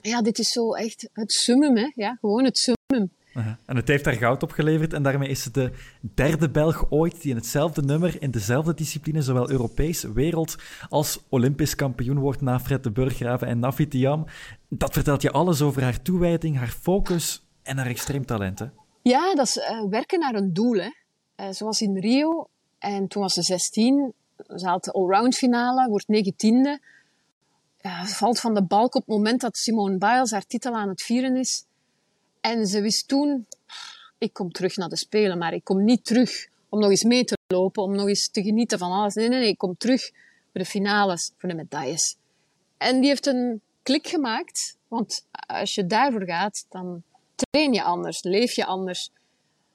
Ja, 0.00 0.22
dit 0.22 0.38
is 0.38 0.48
zo 0.48 0.74
echt 0.74 1.08
het 1.12 1.32
summum, 1.32 1.76
hè. 1.76 1.90
Ja, 1.94 2.16
gewoon 2.20 2.44
het 2.44 2.58
summum. 2.58 3.10
Uh-huh. 3.36 3.52
En 3.66 3.76
het 3.76 3.88
heeft 3.88 4.04
daar 4.04 4.14
goud 4.14 4.42
opgeleverd 4.42 4.92
en 4.92 5.02
daarmee 5.02 5.28
is 5.28 5.42
ze 5.42 5.50
de 5.50 5.70
derde 6.00 6.50
Belg 6.50 6.90
ooit 6.90 7.22
die 7.22 7.30
in 7.30 7.36
hetzelfde 7.36 7.82
nummer, 7.82 8.22
in 8.22 8.30
dezelfde 8.30 8.74
discipline, 8.74 9.22
zowel 9.22 9.50
Europees, 9.50 10.02
wereld 10.02 10.56
als 10.88 11.24
Olympisch 11.28 11.74
kampioen 11.74 12.18
wordt 12.18 12.40
na 12.40 12.60
Fred 12.60 12.82
de 12.82 12.90
Burggraven 12.90 13.46
en 13.46 13.58
Navi 13.58 13.88
Tiam. 13.88 14.24
Dat 14.68 14.92
vertelt 14.92 15.22
je 15.22 15.30
alles 15.30 15.62
over 15.62 15.82
haar 15.82 16.02
toewijding, 16.02 16.56
haar 16.56 16.76
focus 16.80 17.46
en 17.62 17.76
haar 17.76 17.86
extreem 17.86 18.26
talent? 18.26 18.60
Ja, 19.02 19.34
dat 19.34 19.46
is 19.46 19.56
uh, 19.56 19.88
werken 19.90 20.18
naar 20.18 20.34
een 20.34 20.52
doel, 20.52 20.74
hè. 20.74 20.90
Uh, 21.36 21.46
zoals 21.50 21.80
in 21.80 21.98
Rio, 21.98 22.48
en 22.78 23.08
toen 23.08 23.22
was 23.22 23.34
ze 23.34 23.42
16, 23.42 24.12
ze 24.56 24.66
haalt 24.66 24.84
de 24.84 24.92
allround 24.92 25.36
finale, 25.36 25.88
wordt 25.88 26.08
negentiende 26.08 26.80
ja, 27.86 28.06
valt 28.06 28.40
van 28.40 28.54
de 28.54 28.62
balk 28.62 28.94
op 28.94 29.00
het 29.00 29.16
moment 29.16 29.40
dat 29.40 29.56
Simone 29.56 29.98
Biles 29.98 30.30
haar 30.30 30.46
titel 30.46 30.74
aan 30.74 30.88
het 30.88 31.02
vieren 31.02 31.36
is. 31.36 31.65
En 32.46 32.66
ze 32.66 32.80
wist 32.80 33.08
toen, 33.08 33.46
ik 34.18 34.32
kom 34.32 34.52
terug 34.52 34.76
naar 34.76 34.88
de 34.88 34.96
Spelen, 34.96 35.38
maar 35.38 35.52
ik 35.52 35.64
kom 35.64 35.84
niet 35.84 36.04
terug 36.04 36.48
om 36.68 36.80
nog 36.80 36.90
eens 36.90 37.04
mee 37.04 37.24
te 37.24 37.36
lopen, 37.46 37.82
om 37.82 37.94
nog 37.94 38.08
eens 38.08 38.30
te 38.30 38.42
genieten 38.42 38.78
van 38.78 38.90
alles. 38.90 39.14
Nee, 39.14 39.28
nee, 39.28 39.38
nee, 39.38 39.48
ik 39.48 39.58
kom 39.58 39.76
terug 39.76 40.10
voor 40.52 40.60
de 40.60 40.64
finales, 40.64 41.32
voor 41.36 41.48
de 41.48 41.54
medailles. 41.54 42.16
En 42.76 43.00
die 43.00 43.08
heeft 43.08 43.26
een 43.26 43.60
klik 43.82 44.06
gemaakt, 44.06 44.76
want 44.88 45.26
als 45.30 45.74
je 45.74 45.86
daarvoor 45.86 46.24
gaat, 46.24 46.66
dan 46.68 47.02
train 47.34 47.72
je 47.72 47.82
anders, 47.82 48.22
leef 48.22 48.52
je 48.52 48.64
anders. 48.64 49.10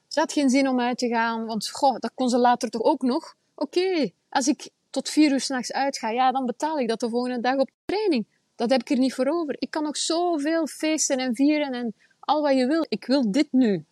Ze 0.08 0.20
had 0.20 0.32
geen 0.32 0.50
zin 0.50 0.68
om 0.68 0.80
uit 0.80 0.98
te 0.98 1.08
gaan, 1.08 1.46
want 1.46 1.68
goh, 1.68 1.98
dat 1.98 2.12
kon 2.14 2.28
ze 2.28 2.38
later 2.38 2.70
toch 2.70 2.82
ook 2.82 3.02
nog. 3.02 3.34
Oké, 3.54 4.10
als 4.28 4.46
ik 4.46 4.70
tot 4.90 5.08
vier 5.08 5.32
uur 5.32 5.40
s'nachts 5.40 5.72
uitga, 5.72 6.10
ja, 6.10 6.32
dan 6.32 6.46
betaal 6.46 6.78
ik 6.78 6.88
dat 6.88 7.00
de 7.00 7.08
volgende 7.08 7.40
dag 7.40 7.56
op 7.56 7.70
training. 7.84 8.26
Dat 8.54 8.70
heb 8.70 8.80
ik 8.80 8.90
er 8.90 8.98
niet 8.98 9.14
voor 9.14 9.26
over. 9.26 9.56
Ik 9.58 9.70
kan 9.70 9.82
nog 9.82 9.96
zoveel 9.96 10.66
feesten 10.66 11.18
en 11.18 11.34
vieren 11.34 11.72
en 11.72 11.94
al 12.32 12.42
wat 12.42 12.56
je 12.56 12.66
wil. 12.66 12.86
Ik 12.88 13.06
wil 13.06 13.30
dit 13.30 13.48
nu. 13.50 13.84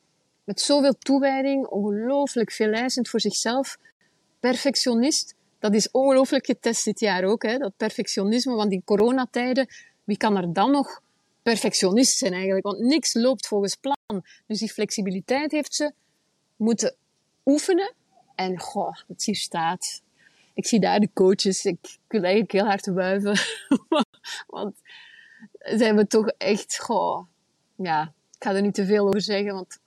Met 0.44 0.60
zoveel 0.60 0.94
toewijding, 0.98 1.66
ongelooflijk 1.66 2.52
veel 2.52 2.72
eisend 2.72 3.08
voor 3.08 3.20
zichzelf. 3.20 3.78
Perfectionist, 4.40 5.34
dat 5.58 5.74
is 5.74 5.90
ongelooflijk 5.90 6.46
getest 6.46 6.84
dit 6.84 7.00
jaar 7.00 7.24
ook, 7.24 7.42
hè? 7.42 7.58
dat 7.58 7.76
perfectionisme. 7.76 8.54
Want 8.54 8.72
in 8.72 8.84
coronatijden, 8.84 9.66
wie 10.04 10.16
kan 10.16 10.36
er 10.36 10.52
dan 10.52 10.70
nog 10.70 11.02
perfectionist 11.42 12.18
zijn 12.18 12.32
eigenlijk? 12.32 12.64
Want 12.64 12.78
niks 12.78 13.14
loopt 13.14 13.46
volgens 13.46 13.76
plan. 13.76 14.24
Dus 14.46 14.58
die 14.58 14.72
flexibiliteit 14.72 15.50
heeft 15.50 15.74
ze 15.74 15.92
moeten 16.56 16.94
oefenen. 17.44 17.94
En 18.34 18.60
goh, 18.60 18.96
het 19.06 19.24
hier 19.24 19.36
staat 19.36 20.02
ik 20.54 20.66
zie 20.66 20.80
daar 20.80 21.00
de 21.00 21.10
coaches. 21.12 21.64
Ik 21.64 21.98
wil 22.08 22.22
eigenlijk 22.22 22.52
heel 22.52 22.66
hard 22.66 22.86
wuiven. 22.86 23.38
want 24.56 24.76
ze 25.62 25.84
hebben 25.84 26.08
toch 26.08 26.28
echt, 26.28 26.78
goh, 26.78 27.26
ja, 27.76 28.12
ik 28.40 28.46
ga 28.46 28.54
er 28.54 28.62
niet 28.62 28.74
te 28.74 28.86
veel 28.86 29.06
over 29.06 29.22
zeggen, 29.22 29.54
want 29.54 29.78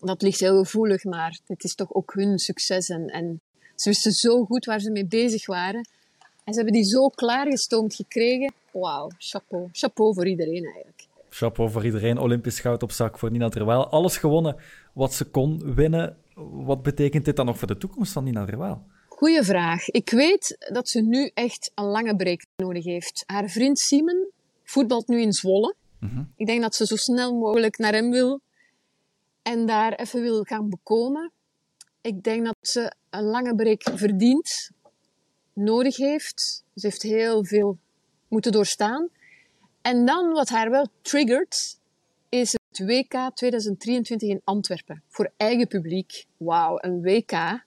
dat 0.00 0.22
ligt 0.22 0.40
heel 0.40 0.58
gevoelig, 0.58 1.04
maar 1.04 1.40
het 1.46 1.64
is 1.64 1.74
toch 1.74 1.94
ook 1.94 2.12
hun 2.14 2.38
succes. 2.38 2.88
En, 2.88 3.06
en 3.06 3.40
ze 3.74 3.88
wisten 3.88 4.12
zo 4.12 4.44
goed 4.44 4.64
waar 4.64 4.80
ze 4.80 4.90
mee 4.90 5.06
bezig 5.06 5.46
waren. 5.46 5.88
En 6.44 6.52
ze 6.52 6.54
hebben 6.54 6.72
die 6.72 6.84
zo 6.84 7.08
klaargestoomd 7.08 7.94
gekregen. 7.94 8.52
Wauw, 8.72 9.10
chapeau. 9.18 9.68
Chapeau 9.72 10.14
voor 10.14 10.26
iedereen 10.26 10.64
eigenlijk. 10.64 11.06
Chapeau 11.28 11.70
voor 11.70 11.84
iedereen. 11.84 12.18
Olympisch 12.18 12.60
goud 12.60 12.82
op 12.82 12.90
zak 12.90 13.18
voor 13.18 13.30
Nina 13.30 13.48
Terwijl. 13.48 13.88
Alles 13.88 14.16
gewonnen 14.16 14.56
wat 14.94 15.14
ze 15.14 15.24
kon 15.24 15.74
winnen. 15.74 16.16
Wat 16.64 16.82
betekent 16.82 17.24
dit 17.24 17.36
dan 17.36 17.46
nog 17.46 17.58
voor 17.58 17.68
de 17.68 17.78
toekomst 17.78 18.12
van 18.12 18.24
Nina 18.24 18.44
Terwijl? 18.44 18.82
Goeie 19.08 19.42
vraag. 19.42 19.88
Ik 19.88 20.10
weet 20.10 20.66
dat 20.72 20.88
ze 20.88 21.00
nu 21.00 21.30
echt 21.34 21.70
een 21.74 21.84
lange 21.84 22.16
break 22.16 22.44
nodig 22.56 22.84
heeft. 22.84 23.22
Haar 23.26 23.48
vriend 23.48 23.78
Simon, 23.78 24.28
voetbalt 24.64 25.08
nu 25.08 25.20
in 25.20 25.32
Zwolle. 25.32 25.74
Ik 26.36 26.46
denk 26.46 26.62
dat 26.62 26.74
ze 26.74 26.86
zo 26.86 26.96
snel 26.96 27.34
mogelijk 27.34 27.78
naar 27.78 27.92
hem 27.92 28.10
wil 28.10 28.40
en 29.42 29.66
daar 29.66 29.92
even 29.92 30.20
wil 30.20 30.42
gaan 30.42 30.68
bekomen. 30.68 31.32
Ik 32.00 32.22
denk 32.22 32.44
dat 32.44 32.56
ze 32.60 32.92
een 33.10 33.24
lange 33.24 33.54
break 33.54 33.82
verdient, 33.94 34.70
nodig 35.52 35.96
heeft. 35.96 36.64
Ze 36.74 36.86
heeft 36.86 37.02
heel 37.02 37.44
veel 37.44 37.78
moeten 38.28 38.52
doorstaan. 38.52 39.08
En 39.82 40.04
dan, 40.04 40.32
wat 40.32 40.48
haar 40.48 40.70
wel 40.70 40.86
triggert, 41.02 41.78
is 42.28 42.52
het 42.52 42.88
WK 42.88 43.30
2023 43.34 44.28
in 44.28 44.40
Antwerpen. 44.44 45.02
Voor 45.08 45.32
eigen 45.36 45.66
publiek. 45.66 46.24
Wauw, 46.36 46.78
een 46.80 47.02
WK. 47.02 47.64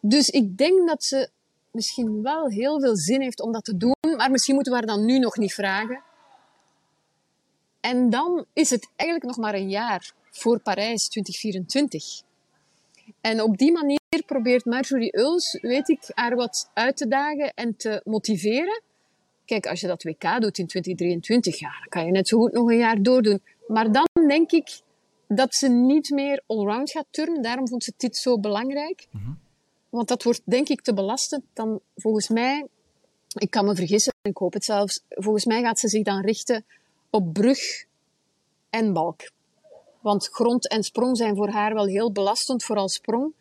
Dus 0.00 0.28
ik 0.28 0.56
denk 0.56 0.88
dat 0.88 1.04
ze 1.04 1.30
misschien 1.70 2.22
wel 2.22 2.48
heel 2.48 2.80
veel 2.80 2.96
zin 2.96 3.20
heeft 3.20 3.40
om 3.40 3.52
dat 3.52 3.64
te 3.64 3.76
doen. 3.76 4.16
Maar 4.16 4.30
misschien 4.30 4.54
moeten 4.54 4.72
we 4.72 4.78
haar 4.78 4.88
dan 4.88 5.04
nu 5.04 5.18
nog 5.18 5.36
niet 5.36 5.54
vragen. 5.54 6.02
En 7.80 8.10
dan 8.10 8.46
is 8.52 8.70
het 8.70 8.88
eigenlijk 8.96 9.36
nog 9.36 9.44
maar 9.44 9.54
een 9.54 9.70
jaar 9.70 10.12
voor 10.30 10.60
Parijs 10.60 11.08
2024. 11.08 12.22
En 13.20 13.42
op 13.42 13.58
die 13.58 13.72
manier 13.72 13.98
probeert 14.26 14.64
Marjorie 14.64 15.18
Uls, 15.18 15.58
weet 15.60 15.88
ik, 15.88 16.10
haar 16.14 16.34
wat 16.34 16.70
uit 16.74 16.96
te 16.96 17.08
dagen 17.08 17.52
en 17.54 17.76
te 17.76 18.00
motiveren. 18.04 18.82
Kijk, 19.44 19.66
als 19.66 19.80
je 19.80 19.86
dat 19.86 20.02
WK 20.02 20.40
doet 20.40 20.58
in 20.58 20.66
2023, 20.66 21.58
ja, 21.58 21.68
dan 21.68 21.88
kan 21.88 22.06
je 22.06 22.10
net 22.10 22.28
zo 22.28 22.38
goed 22.38 22.52
nog 22.52 22.70
een 22.70 22.78
jaar 22.78 23.02
doordoen. 23.02 23.42
Maar 23.66 23.92
dan 23.92 24.08
denk 24.28 24.50
ik 24.50 24.80
dat 25.28 25.54
ze 25.54 25.68
niet 25.68 26.10
meer 26.10 26.42
allround 26.46 26.90
gaat 26.90 27.06
turnen. 27.10 27.42
Daarom 27.42 27.68
vond 27.68 27.84
ze 27.84 27.92
dit 27.96 28.16
zo 28.16 28.38
belangrijk. 28.38 29.06
Want 29.88 30.08
dat 30.08 30.22
wordt 30.22 30.40
denk 30.44 30.68
ik 30.68 30.80
te 30.80 30.94
belastend. 30.94 31.42
Dan 31.52 31.80
volgens 31.96 32.28
mij, 32.28 32.66
ik 33.38 33.50
kan 33.50 33.64
me 33.64 33.74
vergissen, 33.74 34.12
ik 34.22 34.36
hoop 34.36 34.52
het 34.52 34.64
zelfs, 34.64 35.02
volgens 35.08 35.44
mij 35.44 35.62
gaat 35.62 35.78
ze 35.78 35.88
zich 35.88 36.02
dan 36.02 36.20
richten 36.20 36.64
op 37.10 37.32
brug 37.32 37.84
en 38.70 38.92
balk. 38.92 39.30
Want 40.00 40.28
grond 40.28 40.68
en 40.68 40.82
sprong 40.82 41.16
zijn 41.16 41.36
voor 41.36 41.48
haar 41.48 41.74
wel 41.74 41.86
heel 41.86 42.12
belastend, 42.12 42.64
vooral 42.64 42.88
sprong. 42.88 43.32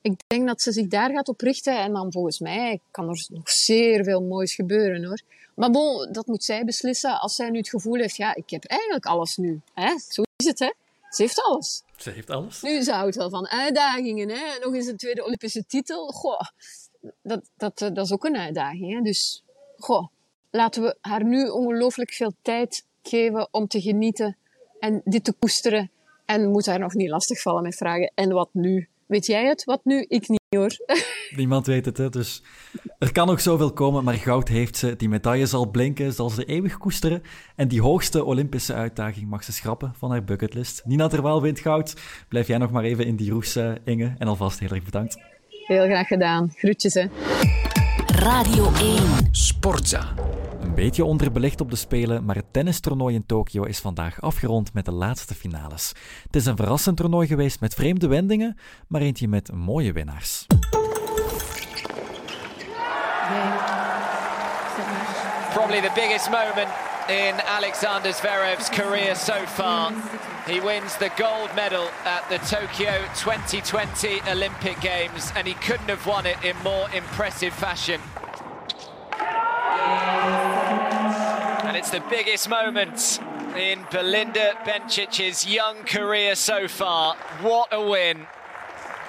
Ik 0.00 0.20
denk 0.26 0.46
dat 0.46 0.60
ze 0.60 0.72
zich 0.72 0.86
daar 0.86 1.10
gaat 1.10 1.28
op 1.28 1.40
richten 1.40 1.78
en 1.78 1.92
dan 1.92 2.12
volgens 2.12 2.38
mij 2.38 2.80
kan 2.90 3.08
er 3.08 3.26
nog 3.28 3.50
zeer 3.50 4.04
veel 4.04 4.22
moois 4.22 4.54
gebeuren 4.54 5.04
hoor. 5.04 5.20
Maar 5.54 5.70
bon, 5.70 6.12
dat 6.12 6.26
moet 6.26 6.44
zij 6.44 6.64
beslissen 6.64 7.20
als 7.20 7.34
zij 7.34 7.50
nu 7.50 7.58
het 7.58 7.68
gevoel 7.68 7.94
heeft, 7.94 8.16
ja, 8.16 8.34
ik 8.34 8.50
heb 8.50 8.64
eigenlijk 8.64 9.06
alles 9.06 9.36
nu. 9.36 9.60
Hè? 9.74 9.98
Zo 10.08 10.22
is 10.36 10.46
het 10.46 10.58
hè. 10.58 10.72
Ze 11.10 11.22
heeft 11.22 11.42
alles. 11.42 11.82
Ze 11.96 12.10
heeft 12.10 12.30
alles. 12.30 12.62
Nu 12.62 12.82
ze 12.82 12.92
houdt 12.92 13.16
wel 13.16 13.30
van 13.30 13.48
uitdagingen. 13.48 14.28
Hè? 14.28 14.58
Nog 14.60 14.74
eens 14.74 14.86
een 14.86 14.96
tweede 14.96 15.24
Olympische 15.24 15.66
titel. 15.66 16.06
Goh, 16.06 16.40
dat, 17.22 17.50
dat, 17.56 17.80
eh, 17.80 17.94
dat 17.94 18.04
is 18.04 18.12
ook 18.12 18.24
een 18.24 18.36
uitdaging. 18.36 18.92
Hè? 18.92 19.00
Dus 19.00 19.42
goh, 19.76 20.06
laten 20.50 20.82
we 20.82 20.96
haar 21.00 21.24
nu 21.24 21.48
ongelooflijk 21.48 22.12
veel 22.12 22.32
tijd 22.42 22.84
geven 23.02 23.48
om 23.50 23.66
te 23.66 23.80
genieten 23.80 24.36
en 24.78 25.00
dit 25.04 25.24
te 25.24 25.32
koesteren. 25.38 25.90
En 26.24 26.50
moet 26.50 26.66
haar 26.66 26.78
nog 26.78 26.94
niet 26.94 27.10
lastigvallen 27.10 27.62
met 27.62 27.76
vragen. 27.76 28.12
En 28.14 28.32
wat 28.32 28.48
nu? 28.52 28.88
Weet 29.06 29.26
jij 29.26 29.46
het? 29.46 29.64
Wat 29.64 29.80
nu? 29.84 30.04
Ik 30.08 30.28
niet 30.28 30.40
hoor. 30.48 30.76
Niemand 31.36 31.66
weet 31.66 31.84
het, 31.84 31.98
hè? 31.98 32.08
dus 32.08 32.42
er 32.98 33.12
kan 33.12 33.26
nog 33.26 33.40
zoveel 33.40 33.72
komen, 33.72 34.04
maar 34.04 34.14
goud 34.14 34.48
heeft 34.48 34.76
ze. 34.76 34.96
Die 34.96 35.08
medaille 35.08 35.46
zal 35.46 35.70
blinken, 35.70 36.12
zal 36.12 36.30
ze 36.30 36.44
eeuwig 36.44 36.78
koesteren. 36.78 37.22
En 37.56 37.68
die 37.68 37.82
hoogste 37.82 38.24
Olympische 38.24 38.74
uitdaging 38.74 39.28
mag 39.28 39.44
ze 39.44 39.52
schrappen 39.52 39.92
van 39.96 40.10
haar 40.10 40.24
bucketlist. 40.24 40.82
Nina 40.84 41.08
Terwijl 41.08 41.42
wint 41.42 41.60
goud. 41.60 41.94
Blijf 42.28 42.46
jij 42.46 42.58
nog 42.58 42.70
maar 42.70 42.84
even 42.84 43.06
in 43.06 43.16
die 43.16 43.30
roes, 43.30 43.56
uh, 43.56 43.72
Inge. 43.84 44.14
En 44.18 44.28
alvast 44.28 44.58
heel 44.58 44.70
erg 44.70 44.84
bedankt. 44.84 45.20
Heel 45.48 45.84
graag 45.84 46.06
gedaan. 46.06 46.52
Groetjes, 46.54 46.94
hè. 46.94 47.06
Radio 48.06 48.72
1. 48.72 49.28
Sportza. 49.30 50.14
Een 50.62 50.74
beetje 50.74 51.04
onderbelicht 51.04 51.60
op 51.60 51.70
de 51.70 51.76
Spelen, 51.76 52.24
maar 52.24 52.36
het 52.36 52.52
tennistoernooi 52.52 53.14
in 53.14 53.26
Tokio 53.26 53.62
is 53.62 53.78
vandaag 53.78 54.20
afgerond 54.20 54.74
met 54.74 54.84
de 54.84 54.92
laatste 54.92 55.34
finales. 55.34 55.92
Het 56.22 56.36
is 56.36 56.46
een 56.46 56.56
verrassend 56.56 56.96
toernooi 56.96 57.26
geweest 57.26 57.60
met 57.60 57.74
vreemde 57.74 58.06
wendingen, 58.06 58.56
maar 58.86 59.00
eentje 59.00 59.28
met 59.28 59.52
mooie 59.52 59.92
winnaars. 59.92 60.46
Probably 65.52 65.80
the 65.80 65.92
biggest 65.94 66.30
moment 66.30 66.68
in 67.08 67.34
Alexander 67.56 68.12
Zverev's 68.12 68.68
career 68.68 69.16
so 69.16 69.46
far. 69.46 69.92
He 70.46 70.60
wins 70.60 70.96
the 70.96 71.10
gold 71.16 71.54
medal 71.54 71.86
at 72.04 72.22
the 72.28 72.38
Tokyo 72.56 72.92
2020 73.14 74.20
Olympic 74.30 74.76
Games, 74.80 75.32
and 75.36 75.46
he 75.46 75.54
couldn't 75.54 75.88
have 75.88 76.06
won 76.06 76.26
it 76.26 76.36
in 76.42 76.56
more 76.62 76.88
impressive 76.94 77.52
fashion. 77.52 78.00
It's 81.82 81.90
the 81.90 82.02
biggest 82.08 82.48
moment 82.48 83.20
in 83.56 83.78
Belinda 83.90 84.56
Bencic's 84.64 85.44
young 85.44 85.84
career 85.84 86.36
so 86.36 86.68
far. 86.68 87.16
What 87.40 87.72
a 87.72 87.90
win 87.90 88.26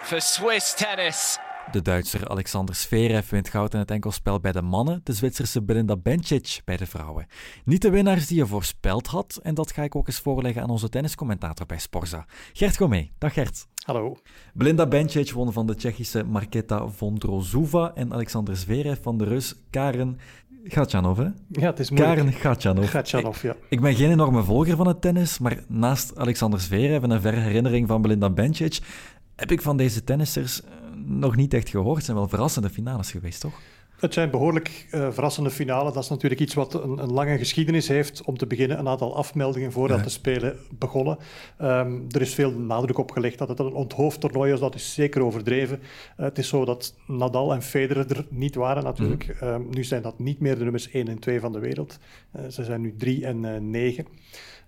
for 0.02 0.22
Swiss 0.22 0.74
tennis. 0.74 1.38
De 1.72 1.82
Duitser 1.82 2.30
Alexander 2.30 2.76
Zverev 2.76 3.30
wint 3.30 3.50
goud 3.50 3.74
in 3.74 3.80
het 3.80 3.92
enkelspel 3.92 4.40
bij 4.40 4.52
de 4.52 4.62
mannen, 4.62 5.02
de 5.04 5.14
Zwitserse 5.14 5.64
Belinda 5.64 5.98
Bencic 5.98 6.62
bij 6.66 6.78
de 6.78 6.86
vrouwen. 6.86 7.28
Niet 7.66 7.82
de 7.82 7.90
winnaars 7.90 8.28
die 8.28 8.38
je 8.38 8.46
voorspeld 8.46 9.08
had, 9.08 9.40
en 9.44 9.54
dat 9.54 9.72
ga 9.72 9.84
ik 9.84 9.96
ook 9.96 10.08
eens 10.08 10.20
voorleggen 10.20 10.62
aan 10.62 10.70
onze 10.70 10.90
tenniscommentator 10.90 11.66
bij 11.66 11.80
Sporza. 11.80 12.26
Gert 12.54 12.78
Gomé. 12.78 13.10
Dag 13.18 13.34
Gert. 13.34 13.68
Hallo. 13.86 14.18
Belinda 14.54 14.88
Bencic 14.88 15.32
won 15.32 15.54
van 15.54 15.68
de 15.68 15.76
Tsjechische 15.76 16.24
Marketa 16.24 16.88
Vondrozova 16.88 17.92
en 17.96 18.14
Alexander 18.14 18.58
Zverev 18.58 19.02
van 19.02 19.18
de 19.18 19.24
Rus 19.24 19.56
Karen 19.70 20.20
Gatjanov, 20.64 21.18
hè? 21.18 21.28
Ja, 21.48 21.70
het 21.70 21.80
is 21.80 21.90
moeilijk. 21.90 22.16
Karen 22.16 22.34
Gatjanov. 22.34 22.90
Gatjanov, 22.90 23.42
ja. 23.42 23.52
Ik, 23.52 23.58
ik 23.70 23.82
ben 23.82 23.96
geen 23.96 24.12
enorme 24.12 24.44
volger 24.44 24.76
van 24.76 24.88
het 24.88 25.02
tennis, 25.02 25.40
maar 25.40 25.64
naast 25.68 26.18
Alexander 26.18 26.60
Zverev 26.60 27.04
en 27.04 27.10
een 27.10 27.22
verre 27.22 27.40
herinnering 27.40 27.88
van 27.88 28.02
Belinda 28.02 28.30
Bencic 28.30 28.80
heb 29.36 29.52
ik 29.52 29.62
van 29.62 29.78
deze 29.78 30.04
tennissers 30.04 30.64
eh, 30.64 30.70
nog 31.06 31.36
niet 31.36 31.54
echt 31.54 31.70
gehoord. 31.70 31.96
Het 31.96 32.06
zijn 32.06 32.18
wel 32.18 32.28
verrassende 32.28 32.70
finales 32.70 33.12
geweest, 33.12 33.42
toch? 33.42 33.60
Het 34.04 34.14
zijn 34.14 34.30
behoorlijk 34.30 34.88
uh, 34.92 35.12
verrassende 35.12 35.50
finales. 35.50 35.94
Dat 35.94 36.04
is 36.04 36.10
natuurlijk 36.10 36.42
iets 36.42 36.54
wat 36.54 36.74
een, 36.74 36.98
een, 36.98 37.12
lange 37.12 37.38
geschiedenis 37.38 37.88
heeft. 37.88 38.22
Om 38.24 38.38
te 38.38 38.48
beginnen 38.48 38.80
een 38.80 38.88
aantal 38.88 39.16
afmeldingen 39.16 39.72
voordat 39.72 39.98
ja. 39.98 40.04
de 40.04 40.10
Spelen 40.10 40.58
begonnen. 40.80 41.18
Um, 41.62 42.06
er 42.10 42.22
is 42.22 42.34
veel 42.34 42.52
nadruk 42.52 42.98
op 42.98 43.12
gelegd 43.12 43.38
dat 43.38 43.50
het 43.50 43.60
een 43.60 43.74
onthoofd 43.74 44.20
toernooi 44.20 44.54
is. 44.54 44.60
Dat 44.60 44.76
is 44.76 44.94
zeker 44.94 45.24
overdreven. 45.24 45.80
Uh, 45.80 46.26
het 46.26 46.38
is 46.38 46.48
zo 46.48 46.66
dat 46.66 46.96
Nadal 47.08 47.54
en 47.54 47.62
Federer 47.62 48.12
er 48.18 48.26
niet 48.30 48.56
waren 48.56 48.84
natuurlijk. 48.84 49.38
Mm. 49.42 49.48
Um, 49.48 49.68
nu 49.70 49.84
zijn 49.84 50.02
dat 50.02 50.20
niet 50.20 50.40
meer 50.40 50.58
de 50.58 50.64
nummers 50.64 50.90
1 50.90 51.08
en 51.08 51.20
2 51.20 51.40
van 51.40 51.52
de 51.52 51.60
wereld. 51.60 52.00
Uh, 52.36 52.42
ze 52.48 52.64
zijn 52.64 52.82
nu 52.82 52.96
3 52.98 53.26
en 53.26 53.70
9. 53.70 54.06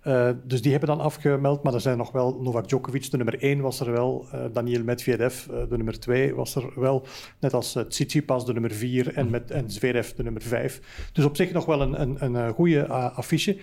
Uh, 0.06 0.30
dus 0.44 0.62
die 0.62 0.70
hebben 0.70 0.88
dan 0.88 1.00
afgemeld, 1.00 1.62
maar 1.62 1.74
er 1.74 1.80
zijn 1.80 1.96
nog 1.96 2.12
wel 2.12 2.38
Novak 2.40 2.68
Djokovic, 2.68 3.10
de 3.10 3.16
nummer 3.16 3.42
1 3.42 3.60
was 3.60 3.80
er 3.80 3.92
wel. 3.92 4.26
Uh, 4.34 4.40
Daniel 4.52 4.84
Medvedev, 4.84 5.46
uh, 5.46 5.56
de 5.68 5.76
nummer 5.76 6.00
2 6.00 6.34
was 6.34 6.54
er 6.54 6.72
wel. 6.74 7.06
Net 7.40 7.54
als 7.54 7.78
Tsitsipas, 7.88 8.46
de 8.46 8.52
nummer 8.52 8.72
4 8.72 9.14
en, 9.14 9.30
met, 9.30 9.50
en 9.50 9.70
Zverev, 9.70 10.10
de 10.10 10.22
nummer 10.22 10.42
5. 10.42 11.10
Dus 11.12 11.24
op 11.24 11.36
zich 11.36 11.52
nog 11.52 11.64
wel 11.64 11.80
een, 11.80 12.00
een, 12.00 12.34
een 12.34 12.52
goede 12.52 12.86
affiche. 12.88 13.56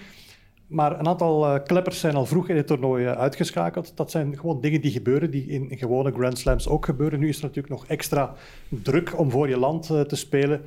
Maar 0.67 0.99
een 0.99 1.07
aantal 1.07 1.61
kleppers 1.61 1.99
zijn 1.99 2.15
al 2.15 2.25
vroeg 2.25 2.49
in 2.49 2.55
het 2.55 2.67
toernooi 2.67 3.07
uitgeschakeld. 3.07 3.91
Dat 3.95 4.11
zijn 4.11 4.37
gewoon 4.37 4.61
dingen 4.61 4.81
die 4.81 4.91
gebeuren, 4.91 5.31
die 5.31 5.45
in 5.45 5.77
gewone 5.77 6.11
Grand 6.11 6.37
Slams 6.37 6.67
ook 6.67 6.85
gebeuren. 6.85 7.19
Nu 7.19 7.27
is 7.27 7.37
er 7.37 7.43
natuurlijk 7.43 7.73
nog 7.73 7.85
extra 7.85 8.35
druk 8.69 9.19
om 9.19 9.31
voor 9.31 9.49
je 9.49 9.57
land 9.57 9.87
te 9.87 10.15
spelen. 10.15 10.61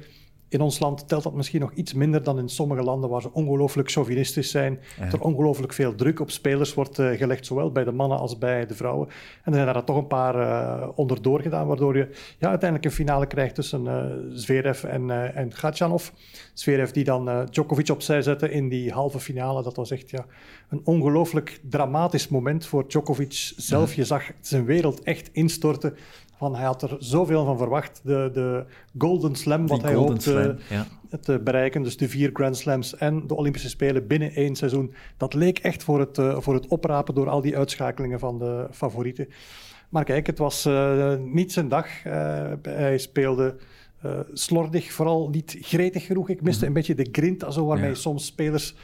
In 0.48 0.60
ons 0.60 0.78
land 0.78 1.08
telt 1.08 1.22
dat 1.22 1.34
misschien 1.34 1.60
nog 1.60 1.72
iets 1.72 1.94
minder 1.94 2.22
dan 2.22 2.38
in 2.38 2.48
sommige 2.48 2.82
landen 2.82 3.10
waar 3.10 3.22
ze 3.22 3.32
ongelooflijk 3.32 3.90
chauvinistisch 3.90 4.50
zijn. 4.50 4.80
Ja. 4.98 5.04
Er 5.04 5.20
ongelooflijk 5.20 5.72
veel 5.72 5.94
druk 5.94 6.20
op 6.20 6.30
spelers 6.30 6.74
wordt 6.74 6.98
uh, 6.98 7.10
gelegd, 7.10 7.46
zowel 7.46 7.72
bij 7.72 7.84
de 7.84 7.92
mannen 7.92 8.18
als 8.18 8.38
bij 8.38 8.66
de 8.66 8.74
vrouwen. 8.74 9.08
En 9.42 9.52
er 9.52 9.58
zijn 9.58 9.72
daar 9.72 9.84
toch 9.84 9.96
een 9.96 10.06
paar 10.06 10.36
uh, 10.36 10.88
onderdoor 10.94 11.40
gedaan, 11.40 11.66
waardoor 11.66 11.96
je 11.96 12.08
ja, 12.38 12.48
uiteindelijk 12.48 12.84
een 12.84 12.96
finale 12.96 13.26
krijgt 13.26 13.54
tussen 13.54 13.84
uh, 13.84 14.04
Zverev 14.30 14.84
en, 14.84 15.34
en 15.34 15.52
Gatjanov. 15.52 16.08
Zverev 16.54 16.90
die 16.90 17.04
dan 17.04 17.46
Djokovic 17.50 17.88
opzij 17.88 18.22
zette 18.22 18.50
in 18.50 18.68
die 18.68 18.92
halve 18.92 19.20
finale. 19.20 19.62
Dat 19.62 19.76
was 19.76 19.90
echt 19.90 20.10
ja, 20.10 20.26
een 20.68 20.80
ongelooflijk 20.84 21.60
dramatisch 21.62 22.28
moment 22.28 22.66
voor 22.66 22.88
Djokovic 22.88 23.52
zelf. 23.56 23.90
Ja. 23.90 23.96
Je 23.96 24.04
zag 24.04 24.30
zijn 24.40 24.64
wereld 24.64 25.02
echt 25.02 25.30
instorten. 25.32 25.96
Van, 26.36 26.54
hij 26.54 26.64
had 26.64 26.82
er 26.82 26.96
zoveel 26.98 27.44
van 27.44 27.58
verwacht. 27.58 28.00
De, 28.04 28.30
de 28.32 28.64
Golden 28.98 29.34
Slam, 29.34 29.66
wat 29.66 29.80
Die 29.80 29.88
hij 29.88 29.96
hoopte 29.96 30.20
Slam, 30.20 30.56
ja. 30.70 30.86
te 31.20 31.38
bereiken. 31.38 31.82
Dus 31.82 31.96
de 31.96 32.08
vier 32.08 32.30
Grand 32.32 32.56
Slams 32.56 32.96
en 32.96 33.26
de 33.26 33.34
Olympische 33.34 33.68
Spelen 33.68 34.06
binnen 34.06 34.32
één 34.32 34.56
seizoen. 34.56 34.94
Dat 35.16 35.34
leek 35.34 35.58
echt 35.58 35.82
voor 35.82 36.00
het, 36.00 36.18
uh, 36.18 36.40
voor 36.40 36.54
het 36.54 36.66
oprapen 36.66 37.14
door 37.14 37.28
al 37.28 37.40
die 37.40 37.56
uitschakelingen 37.56 38.18
van 38.18 38.38
de 38.38 38.66
favorieten. 38.70 39.28
Maar 39.88 40.04
kijk, 40.04 40.26
het 40.26 40.38
was 40.38 40.66
uh, 40.66 41.14
niet 41.18 41.52
zijn 41.52 41.68
dag. 41.68 42.04
Uh, 42.04 42.12
hij 42.62 42.98
speelde 42.98 43.56
slordig, 44.32 44.92
vooral 44.92 45.28
niet 45.28 45.56
gretig 45.60 46.06
genoeg. 46.06 46.28
Ik 46.28 46.42
miste 46.42 46.66
mm 46.66 46.66
-hmm. 46.66 46.66
een 46.66 46.86
beetje 46.86 47.04
de 47.04 47.20
grinta, 47.20 47.50
zo 47.50 47.66
waarmee 47.66 47.88
ja. 47.88 47.94
soms 47.94 48.26
spelers 48.26 48.74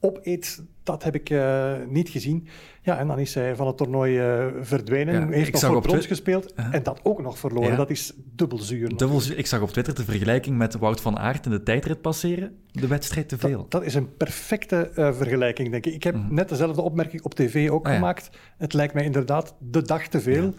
opeet 0.00 0.64
dat 0.82 1.02
heb 1.02 1.14
ik 1.14 1.30
uh, 1.30 1.72
niet 1.88 2.08
gezien. 2.08 2.48
Ja, 2.84 2.98
en 2.98 3.06
dan 3.06 3.18
is 3.18 3.34
hij 3.34 3.56
van 3.56 3.66
het 3.66 3.76
toernooi 3.76 4.20
uh, 4.20 4.46
verdwenen. 4.60 5.14
Ja, 5.14 5.28
heeft 5.28 5.52
nog 5.52 5.62
voor 5.62 5.80
brons 5.82 6.06
gespeeld 6.06 6.52
uh 6.52 6.64
-huh. 6.64 6.74
en 6.74 6.82
dat 6.82 7.00
ook 7.02 7.22
nog 7.22 7.38
verloren. 7.38 7.70
Ja. 7.70 7.76
Dat 7.76 7.90
is 7.90 8.12
dubbel 8.16 8.58
zuur. 8.58 8.96
Dubbel 8.96 9.20
zuur. 9.20 9.38
Ik 9.38 9.46
zag 9.46 9.60
op 9.60 9.70
Twitter 9.70 9.94
de 9.94 10.04
vergelijking 10.04 10.56
met 10.56 10.78
Wout 10.78 11.00
van 11.00 11.18
Aert 11.18 11.44
in 11.44 11.50
de 11.50 11.62
tijdrit 11.62 12.00
passeren. 12.00 12.56
De 12.72 12.86
wedstrijd 12.86 13.28
te 13.28 13.38
veel. 13.38 13.58
Dat, 13.58 13.70
dat 13.70 13.82
is 13.82 13.94
een 13.94 14.16
perfecte 14.16 14.90
uh, 14.96 15.12
vergelijking, 15.12 15.70
denk 15.70 15.86
ik. 15.86 15.94
Ik 15.94 16.02
heb 16.02 16.14
-huh. 16.14 16.30
net 16.30 16.48
dezelfde 16.48 16.82
opmerking 16.82 17.22
op 17.22 17.34
tv 17.34 17.70
ook 17.70 17.86
ah, 17.86 17.94
gemaakt. 17.94 18.30
Het 18.58 18.72
lijkt 18.72 18.94
mij 18.94 19.04
inderdaad 19.04 19.54
de 19.58 19.82
dag 19.82 20.06
te 20.06 20.20
veel. 20.20 20.54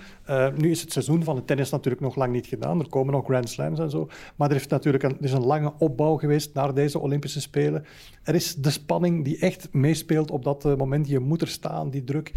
nu 0.55 0.71
is 0.71 0.81
het 0.81 0.91
seizoen 0.91 1.23
van 1.23 1.35
het 1.35 1.47
tennis 1.47 1.69
natuurlijk 1.69 2.03
nog 2.03 2.15
lang 2.15 2.31
niet 2.31 2.47
gedaan. 2.47 2.79
Er 2.79 2.89
komen 2.89 3.13
nog 3.13 3.25
Grand 3.25 3.49
Slams 3.49 3.79
en 3.79 3.89
zo. 3.89 4.09
Maar 4.35 4.47
er, 4.47 4.55
heeft 4.55 4.69
natuurlijk 4.69 5.03
een, 5.03 5.17
er 5.17 5.23
is 5.23 5.31
een 5.31 5.45
lange 5.45 5.73
opbouw 5.77 6.17
geweest 6.17 6.53
naar 6.53 6.73
deze 6.73 6.99
Olympische 6.99 7.41
Spelen. 7.41 7.85
Er 8.23 8.35
is 8.35 8.55
de 8.55 8.69
spanning 8.69 9.23
die 9.23 9.37
echt 9.39 9.67
meespeelt 9.71 10.12
op 10.19 10.43
dat 10.43 10.63
moment. 10.77 11.07
Je 11.07 11.19
moet 11.19 11.41
er 11.41 11.47
staan, 11.47 11.89
die 11.89 12.03
druk. 12.03 12.33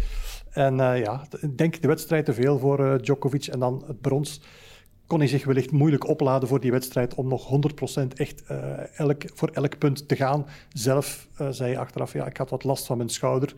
En 0.49 0.73
uh, 0.73 0.99
ja, 0.99 1.27
ik 1.39 1.57
denk 1.57 1.81
de 1.81 1.87
wedstrijd 1.87 2.25
te 2.25 2.33
veel 2.33 2.59
voor 2.59 2.79
uh, 2.79 2.97
Djokovic 2.97 3.45
en 3.45 3.59
dan 3.59 3.83
het 3.87 4.01
brons. 4.01 4.41
Kon 5.07 5.19
hij 5.19 5.27
zich 5.27 5.45
wellicht 5.45 5.71
moeilijk 5.71 6.07
opladen 6.07 6.47
voor 6.47 6.59
die 6.59 6.71
wedstrijd 6.71 7.15
om 7.15 7.27
nog 7.27 7.59
100% 8.03 8.07
echt 8.15 8.43
elk, 8.95 9.23
voor 9.33 9.49
elk 9.49 9.77
punt 9.77 10.07
te 10.07 10.15
gaan. 10.15 10.45
Zelf 10.73 11.27
zei 11.49 11.71
hij 11.71 11.79
achteraf, 11.79 12.13
ja, 12.13 12.25
ik 12.25 12.37
had 12.37 12.49
wat 12.49 12.63
last 12.63 12.85
van 12.85 12.97
mijn 12.97 13.09
schouder. 13.09 13.55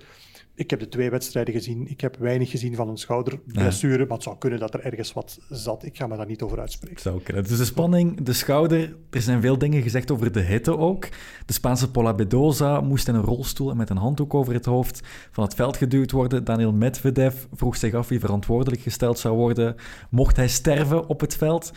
Ik 0.60 0.70
heb 0.70 0.80
de 0.80 0.90
twee 0.90 1.10
wedstrijden 1.10 1.54
gezien. 1.54 1.88
Ik 1.88 2.02
heb 2.02 2.18
weinig 2.18 2.50
gezien 2.50 2.76
van 2.76 2.90
een 2.90 2.98
schouderblessure. 2.98 3.98
Ja. 3.98 4.06
Maar 4.06 4.14
het 4.14 4.24
zou 4.24 4.38
kunnen 4.38 4.60
dat 4.60 4.74
er 4.74 4.80
ergens 4.80 5.14
wat 5.14 5.40
zat. 5.50 5.84
Ik 5.86 5.98
ga 5.98 6.08
me 6.08 6.18
daar 6.18 6.26
niet 6.26 6.42
over 6.42 6.60
uitspreken. 6.60 7.02
Zou 7.02 7.22
kunnen. 7.22 7.44
Dus 7.44 7.58
de 7.58 7.66
spanning, 7.66 8.22
de 8.22 8.34
schouder. 8.34 8.96
Er 9.10 9.22
zijn 9.22 9.42
veel 9.42 9.58
dingen 9.58 9.82
gezegd 9.82 10.12
over 10.12 10.32
de 10.32 10.40
hitte 10.40 10.78
ook. 10.78 11.08
De 11.46 11.54
Spaanse 11.54 11.92
Paula 11.92 12.14
Bedoza 12.14 12.82
moest 12.82 13.08
in 13.08 13.16
een 13.16 13.22
rolstoel 13.22 13.70
en 13.70 13.78
met 13.78 13.90
een 13.90 13.98
handdoek 13.98 14.34
over 14.34 14.54
het 14.54 14.66
hoofd 14.66 15.02
van 15.32 15.44
het 15.44 15.56
veld 15.56 15.78
geduwd 15.78 16.12
worden. 16.12 16.44
Daniel 16.44 16.74
Medvedev 16.74 17.36
vroeg 17.54 17.76
zich 17.76 17.94
af 17.94 18.08
wie 18.08 18.20
verantwoordelijk 18.20 18.82
gesteld 18.82 19.20
zou 19.20 19.36
worden. 19.36 19.76
Mocht 20.10 20.36
hij 20.36 20.48
sterven 20.48 21.08
op 21.08 21.20
het 21.20 21.36
veld? 21.36 21.72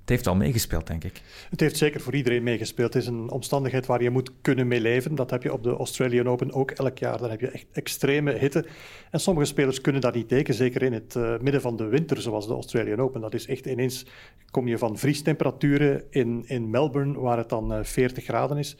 Het 0.00 0.08
heeft 0.08 0.26
al 0.26 0.34
meegespeeld, 0.34 0.86
denk 0.86 1.04
ik. 1.04 1.22
Het 1.50 1.60
heeft 1.60 1.76
zeker 1.76 2.00
voor 2.00 2.14
iedereen 2.14 2.42
meegespeeld. 2.42 2.94
Het 2.94 3.02
is 3.02 3.08
een 3.08 3.30
omstandigheid 3.30 3.86
waar 3.86 4.02
je 4.02 4.10
moet 4.10 4.32
kunnen 4.40 4.68
mee 4.68 4.80
leven. 4.80 5.14
Dat 5.14 5.30
heb 5.30 5.42
je 5.42 5.52
op 5.52 5.62
de 5.62 5.76
Australian 5.76 6.28
Open 6.28 6.52
ook 6.52 6.70
elk 6.70 6.98
jaar. 6.98 7.18
Dan 7.18 7.30
heb 7.30 7.40
je 7.40 7.50
echt 7.50 7.66
extreme 7.72 8.32
hitte. 8.32 8.66
En 9.10 9.20
sommige 9.20 9.46
spelers 9.46 9.80
kunnen 9.80 10.00
dat 10.00 10.14
niet 10.14 10.28
tekenen, 10.28 10.56
zeker 10.56 10.82
in 10.82 10.92
het 10.92 11.14
uh, 11.14 11.38
midden 11.40 11.60
van 11.60 11.76
de 11.76 11.84
winter, 11.84 12.20
zoals 12.20 12.46
de 12.46 12.52
Australian 12.52 13.00
Open. 13.00 13.20
Dat 13.20 13.34
is 13.34 13.46
echt 13.46 13.66
ineens, 13.66 14.06
kom 14.50 14.68
je 14.68 14.78
van 14.78 14.98
vriestemperaturen 14.98 16.04
in, 16.10 16.44
in 16.46 16.70
Melbourne, 16.70 17.20
waar 17.20 17.38
het 17.38 17.48
dan 17.48 17.72
uh, 17.72 17.78
40 17.82 18.24
graden 18.24 18.58
is. 18.58 18.76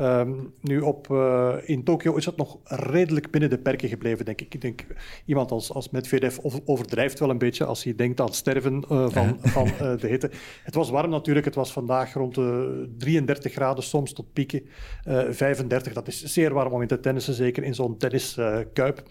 Um, 0.00 0.54
nu 0.60 0.80
op, 0.80 1.08
uh, 1.10 1.54
in 1.64 1.84
Tokio 1.84 2.16
is 2.16 2.24
het 2.24 2.36
nog 2.36 2.58
redelijk 2.64 3.30
binnen 3.30 3.50
de 3.50 3.58
perken 3.58 3.88
gebleven, 3.88 4.24
denk 4.24 4.40
ik. 4.40 4.54
Ik 4.54 4.60
denk, 4.60 4.86
iemand 5.24 5.50
als, 5.50 5.72
als 5.72 5.90
Medvedev 5.90 6.38
overdrijft 6.64 7.18
wel 7.18 7.30
een 7.30 7.38
beetje 7.38 7.64
als 7.64 7.84
hij 7.84 7.94
denkt 7.94 8.20
aan 8.20 8.34
sterven 8.34 8.84
uh, 8.92 9.08
van, 9.08 9.38
van 9.42 9.66
uh, 9.66 9.96
de 9.98 10.06
hitte. 10.06 10.30
Het 10.62 10.74
was 10.74 10.90
warm 10.90 11.10
natuurlijk. 11.10 11.46
Het 11.46 11.54
was 11.54 11.72
vandaag 11.72 12.12
rond 12.12 12.34
de 12.34 12.88
33 12.98 13.52
graden, 13.52 13.84
soms 13.84 14.12
tot 14.12 14.32
pieken. 14.32 14.62
35, 15.04 15.92
dat 15.92 16.08
is 16.08 16.22
zeer 16.24 16.54
warm 16.54 16.72
om 16.72 16.82
in 16.82 16.88
te 16.88 17.00
tennissen, 17.00 17.34
zeker 17.34 17.62
in 17.62 17.74
zo'n 17.74 17.96
tenniskuip. 17.96 19.02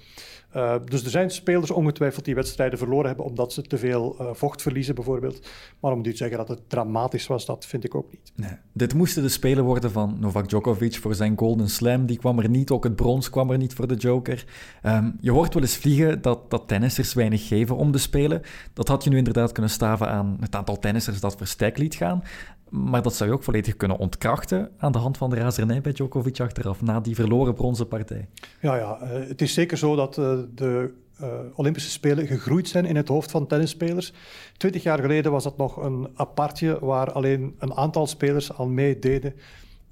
Uh, 0.57 0.75
dus 0.85 1.03
er 1.03 1.09
zijn 1.09 1.29
spelers 1.29 1.71
ongetwijfeld 1.71 2.25
die 2.25 2.35
wedstrijden 2.35 2.77
verloren 2.77 3.07
hebben 3.07 3.25
omdat 3.25 3.53
ze 3.53 3.61
te 3.61 3.77
veel 3.77 4.15
uh, 4.21 4.27
vocht 4.33 4.61
verliezen, 4.61 4.95
bijvoorbeeld. 4.95 5.47
Maar 5.79 5.91
om 5.91 6.01
nu 6.01 6.11
te 6.11 6.17
zeggen 6.17 6.37
dat 6.37 6.47
het 6.47 6.69
dramatisch 6.69 7.27
was, 7.27 7.45
dat 7.45 7.65
vind 7.65 7.83
ik 7.83 7.95
ook 7.95 8.11
niet. 8.11 8.31
Nee. 8.35 8.57
Dit 8.73 8.93
moesten 8.93 9.23
de 9.23 9.29
spelen 9.29 9.63
worden 9.63 9.91
van 9.91 10.17
Novak 10.19 10.49
Djokovic 10.49 10.95
voor 10.95 11.15
zijn 11.15 11.37
Golden 11.37 11.69
Slam. 11.69 12.05
Die 12.05 12.17
kwam 12.17 12.39
er 12.39 12.49
niet, 12.49 12.69
ook 12.69 12.83
het 12.83 12.95
brons 12.95 13.29
kwam 13.29 13.51
er 13.51 13.57
niet 13.57 13.73
voor 13.73 13.87
de 13.87 13.95
Joker. 13.95 14.45
Um, 14.83 15.17
je 15.21 15.31
hoort 15.31 15.53
wel 15.53 15.63
eens 15.63 15.77
vliegen 15.77 16.21
dat, 16.21 16.49
dat 16.49 16.67
tennissers 16.67 17.13
weinig 17.13 17.47
geven 17.47 17.75
om 17.75 17.91
de 17.91 17.97
spelen. 17.97 18.41
Dat 18.73 18.87
had 18.87 19.03
je 19.03 19.09
nu 19.09 19.17
inderdaad 19.17 19.51
kunnen 19.51 19.71
staven 19.71 20.09
aan 20.09 20.37
het 20.39 20.55
aantal 20.55 20.79
tennissers 20.79 21.19
dat 21.19 21.35
verstek 21.35 21.77
liet 21.77 21.95
gaan. 21.95 22.23
Maar 22.69 23.01
dat 23.01 23.15
zou 23.15 23.29
je 23.29 23.35
ook 23.35 23.43
volledig 23.43 23.77
kunnen 23.77 23.97
ontkrachten 23.97 24.71
aan 24.77 24.91
de 24.91 24.97
hand 24.97 25.17
van 25.17 25.29
de 25.29 25.35
razernij 25.35 25.81
bij 25.81 25.91
Djokovic 25.91 26.39
achteraf, 26.39 26.81
na 26.81 26.99
die 26.99 27.15
verloren 27.15 27.53
bronzen 27.53 27.87
partij. 27.87 28.27
Ja, 28.61 28.75
ja 28.75 28.99
uh, 29.01 29.27
het 29.27 29.41
is 29.41 29.53
zeker 29.53 29.77
zo 29.77 29.95
dat 29.95 30.17
uh, 30.17 30.37
de 30.55 30.93
uh, 31.21 31.27
Olympische 31.55 31.89
Spelen 31.89 32.27
gegroeid 32.27 32.67
zijn 32.67 32.85
in 32.85 32.95
het 32.95 33.07
hoofd 33.07 33.31
van 33.31 33.47
tennisspelers. 33.47 34.13
Twintig 34.57 34.83
jaar 34.83 34.99
geleden 34.99 35.31
was 35.31 35.43
dat 35.43 35.57
nog 35.57 35.77
een 35.77 36.07
apartje 36.15 36.77
waar 36.81 37.11
alleen 37.11 37.55
een 37.59 37.73
aantal 37.73 38.07
spelers 38.07 38.53
al 38.53 38.67
meededen. 38.67 39.33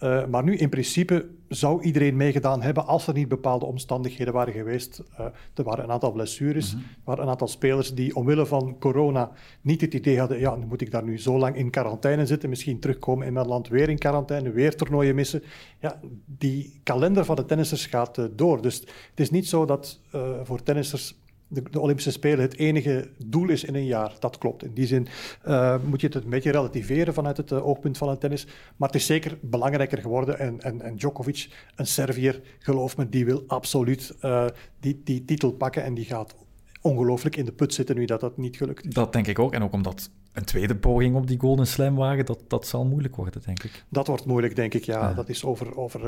Uh, 0.05 0.25
maar 0.25 0.43
nu 0.43 0.55
in 0.55 0.69
principe 0.69 1.29
zou 1.47 1.83
iedereen 1.83 2.15
meegedaan 2.15 2.61
hebben 2.61 2.85
als 2.85 3.07
er 3.07 3.13
niet 3.13 3.27
bepaalde 3.27 3.65
omstandigheden 3.65 4.33
waren 4.33 4.53
geweest. 4.53 5.03
Uh, 5.19 5.25
er 5.53 5.63
waren 5.63 5.83
een 5.83 5.91
aantal 5.91 6.11
blessures, 6.11 6.73
mm 6.73 6.79
-hmm. 6.79 6.89
er 6.89 7.01
waren 7.03 7.23
een 7.23 7.29
aantal 7.29 7.47
spelers 7.47 7.93
die 7.93 8.15
omwille 8.15 8.45
van 8.45 8.75
corona 8.79 9.31
niet 9.61 9.81
het 9.81 9.93
idee 9.93 10.19
hadden, 10.19 10.39
ja, 10.39 10.55
moet 10.55 10.81
ik 10.81 10.91
daar 10.91 11.03
nu 11.03 11.19
zo 11.19 11.37
lang 11.37 11.55
in 11.55 11.69
quarantaine 11.69 12.25
zitten, 12.25 12.49
misschien 12.49 12.79
terugkomen 12.79 13.27
in 13.27 13.33
mijn 13.33 13.47
land 13.47 13.67
weer 13.67 13.89
in 13.89 13.97
quarantaine, 13.97 14.51
weer 14.51 14.75
toernooien 14.75 15.15
missen. 15.15 15.43
Ja, 15.79 15.99
die 16.25 16.79
kalender 16.83 17.25
van 17.25 17.35
de 17.35 17.45
tennissers 17.45 17.85
gaat 17.85 18.17
uh, 18.17 18.25
door. 18.31 18.61
Dus 18.61 18.79
het 18.79 19.19
is 19.19 19.29
niet 19.29 19.47
zo 19.47 19.65
dat 19.65 19.99
voor 20.43 20.63
tennissers 20.63 21.15
de, 21.55 21.69
de, 21.71 21.79
Olympische 21.79 22.11
Spelen 22.11 22.39
het 22.39 22.57
enige 22.57 23.09
doel 23.25 23.49
is 23.49 23.63
in 23.63 23.75
een 23.75 23.85
jaar. 23.85 24.15
Dat 24.19 24.37
klopt. 24.37 24.63
In 24.63 24.73
die 24.73 24.85
zin 24.85 25.07
uh, 25.47 25.75
moet 25.83 26.01
je 26.01 26.07
het 26.07 26.15
een 26.15 26.29
beetje 26.29 26.51
relativeren 26.51 27.13
vanuit 27.13 27.37
het 27.37 27.51
uh, 27.51 27.67
oogpunt 27.67 27.97
van 27.97 28.09
het 28.09 28.19
tennis. 28.19 28.45
Maar 28.75 28.87
het 28.87 28.97
is 28.97 29.05
zeker 29.05 29.37
belangrijker 29.41 29.97
geworden. 29.97 30.39
En, 30.39 30.61
en, 30.61 30.81
en 30.81 30.95
Djokovic, 30.95 31.49
een 31.75 31.87
Servier, 31.87 32.41
geloof 32.59 32.97
me, 32.97 33.09
die 33.09 33.25
wil 33.25 33.43
absoluut 33.47 34.15
uh, 34.21 34.45
die, 34.79 35.01
die 35.03 35.25
titel 35.25 35.51
pakken. 35.51 35.83
En 35.83 35.93
die 35.93 36.05
gaat 36.05 36.35
ongelooflijk 36.81 37.35
in 37.35 37.45
de 37.45 37.51
put 37.51 37.73
zitten 37.73 37.95
nu 37.95 38.05
dat 38.05 38.19
dat 38.19 38.37
niet 38.37 38.57
gelukt 38.57 38.85
is. 38.85 38.93
Dat 38.93 39.13
denk 39.13 39.27
ik 39.27 39.39
ook. 39.39 39.53
En 39.53 39.63
ook 39.63 39.73
omdat 39.73 40.09
een 40.33 40.45
tweede 40.45 40.75
poging 40.75 41.15
op 41.15 41.27
die 41.27 41.39
Golden 41.39 41.67
Slam 41.67 41.95
wagen, 41.95 42.25
dat, 42.25 42.39
dat 42.47 42.67
zal 42.67 42.85
moeilijk 42.85 43.15
worden, 43.15 43.41
denk 43.45 43.63
ik. 43.63 43.83
Dat 43.89 44.07
wordt 44.07 44.25
moeilijk, 44.25 44.55
denk 44.55 44.73
ik, 44.73 44.83
ja. 44.83 44.99
ja. 44.99 45.13
Dat 45.13 45.29
is 45.29 45.45
over... 45.45 45.77
over 45.77 46.01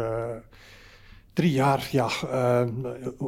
Drie 1.37 1.51
jaar, 1.51 1.87
ja, 1.91 2.09
uh, 2.23 2.67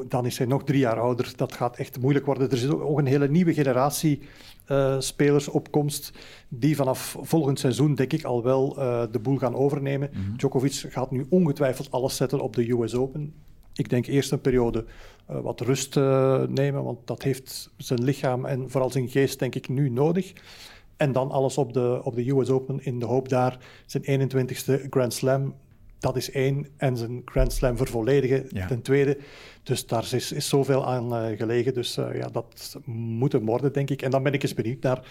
dan 0.07 0.25
is 0.25 0.37
hij 0.37 0.47
nog 0.47 0.63
drie 0.63 0.79
jaar 0.79 0.99
ouder. 0.99 1.33
Dat 1.35 1.53
gaat 1.53 1.77
echt 1.77 1.99
moeilijk 1.99 2.25
worden. 2.25 2.49
Er 2.49 2.57
is 2.57 2.67
ook 2.69 2.97
een 2.97 3.05
hele 3.05 3.29
nieuwe 3.29 3.53
generatie 3.53 4.21
uh, 4.67 4.99
spelers 4.99 5.47
op 5.47 5.71
komst 5.71 6.11
die 6.47 6.75
vanaf 6.75 7.17
volgend 7.21 7.59
seizoen, 7.59 7.95
denk 7.95 8.13
ik, 8.13 8.23
al 8.23 8.43
wel 8.43 8.75
uh, 8.77 9.03
de 9.11 9.19
boel 9.19 9.37
gaan 9.37 9.55
overnemen. 9.55 10.09
Mm 10.13 10.23
-hmm. 10.23 10.37
Djokovic 10.37 10.85
gaat 10.89 11.11
nu 11.11 11.25
ongetwijfeld 11.29 11.91
alles 11.91 12.15
zetten 12.15 12.39
op 12.39 12.55
de 12.55 12.71
US 12.71 12.95
Open. 12.95 13.33
Ik 13.73 13.89
denk 13.89 14.05
eerst 14.05 14.31
een 14.31 14.41
periode 14.41 14.85
wat 15.25 15.61
rust 15.61 15.95
nemen, 16.49 16.83
want 16.83 16.99
dat 17.05 17.23
heeft 17.23 17.71
zijn 17.77 18.03
lichaam 18.03 18.45
en 18.45 18.69
vooral 18.69 18.91
zijn 18.91 19.09
geest, 19.09 19.39
denk 19.39 19.55
ik, 19.55 19.69
nu 19.69 19.89
nodig. 19.89 20.33
En 20.97 21.11
dan 21.11 21.31
alles 21.31 21.57
op 21.57 21.73
de, 21.73 22.01
op 22.03 22.15
de 22.15 22.29
US 22.29 22.49
Open 22.49 22.85
in 22.85 22.99
de 22.99 23.05
hoop 23.05 23.29
daar 23.29 23.57
zijn 23.85 24.29
21ste 24.31 24.89
Grand 24.89 25.13
Slam 25.13 25.53
dat 25.99 26.15
is 26.15 26.31
één. 26.31 26.67
En 26.77 26.97
zijn 26.97 27.21
Grand 27.25 27.53
Slam 27.53 27.77
vervolledigen 27.77 28.45
ja. 28.49 28.67
ten 28.67 28.81
tweede. 28.81 29.17
Dus 29.63 29.87
daar 29.87 30.07
is, 30.11 30.31
is 30.31 30.47
zoveel 30.47 30.85
aan 30.85 31.13
uh, 31.13 31.37
gelegen. 31.37 31.73
Dus 31.73 31.97
uh, 31.97 32.15
ja, 32.15 32.27
dat 32.27 32.79
moet 32.85 33.31
hem 33.31 33.45
worden, 33.45 33.73
denk 33.73 33.89
ik. 33.89 34.01
En 34.01 34.11
dan 34.11 34.23
ben 34.23 34.33
ik 34.33 34.43
eens 34.43 34.53
benieuwd 34.53 34.81
naar 34.83 35.01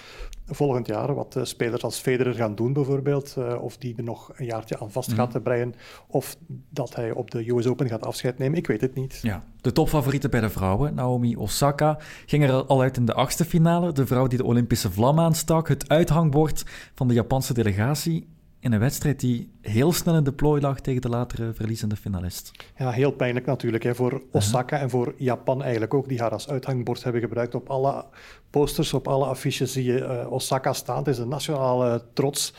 volgend 0.46 0.87
jaar 0.87 1.14
wat 1.14 1.37
uh, 1.37 1.44
spelers 1.44 1.83
als 1.83 1.98
Federer 1.98 2.35
gaan 2.35 2.55
doen, 2.55 2.72
bijvoorbeeld. 2.72 3.37
of 3.61 3.77
die 3.77 3.96
er 3.96 4.03
nog 4.03 4.33
een 4.37 4.44
jaartje 4.44 4.79
aan 4.79 4.90
vast 4.90 5.11
mm. 5.11 5.16
gaat 5.16 5.42
breien. 5.42 5.74
Of 6.07 6.37
dat 6.70 6.94
hij 6.94 7.12
op 7.12 7.31
de 7.31 7.51
US 7.51 7.66
Open 7.66 7.88
gaat 7.88 8.07
afscheid 8.07 8.38
nemen. 8.38 8.59
Ik 8.59 8.66
weet 8.66 8.81
het 8.81 8.94
niet. 8.94 9.18
Ja. 9.22 9.44
De 9.61 9.72
topfavoriete 9.72 10.29
bij 10.29 10.40
de 10.40 10.51
vrouwen, 10.51 10.94
Naomi 10.94 11.37
Osaka, 11.37 11.98
ging 12.27 12.44
er 12.44 12.64
al 12.64 12.81
uit 12.81 12.96
in 12.96 13.05
de 13.05 13.14
achtste 13.14 13.44
finale. 13.44 13.92
De 13.92 14.07
vrouw 14.07 14.27
die 14.27 14.38
de 14.38 14.44
Olympische 14.44 14.90
vlam 14.90 15.20
aanstak. 15.20 15.68
Het 15.68 15.88
uithangbord 15.88 16.64
van 16.94 17.09
de 17.09 17.14
Japanse 17.14 17.55
delegatie 17.55 18.29
in 18.61 18.73
een 18.73 18.81
wedstrijd 18.81 19.21
die 19.21 19.51
heel 19.61 19.92
snel 19.92 20.16
in 20.16 20.25
de 20.25 20.33
plooi 20.33 20.61
lag 20.61 20.81
tegen 20.81 21.01
de 21.01 21.09
latere 21.09 21.53
verliezende 21.53 21.97
finalist. 21.97 22.51
Ja, 22.77 22.90
heel 22.90 23.12
pijnlijk 23.12 23.47
natuurlijk 23.47 23.85
hè, 23.85 23.94
voor 23.94 24.23
Osaka 24.33 24.64
uh 24.64 24.71
-huh. 24.73 24.83
en 24.83 24.90
voor 24.90 25.14
Japan 25.16 25.62
eigenlijk 25.62 25.94
ook, 25.94 26.09
die 26.09 26.21
haar 26.21 26.31
als 26.31 26.49
uithangbord 26.49 27.03
hebben 27.03 27.21
gebruikt. 27.21 27.55
Op 27.55 27.71
alle 27.71 28.05
posters, 28.51 28.94
op 28.94 29.09
alle 29.09 29.27
affiches 29.27 29.73
zie 29.73 29.85
je 29.85 29.99
uh, 29.99 30.33
Osaka 30.33 30.73
staan. 30.73 30.99
Het 30.99 31.07
is 31.07 31.18
een 31.18 31.29
nationale 31.29 32.05
trots. 32.12 32.55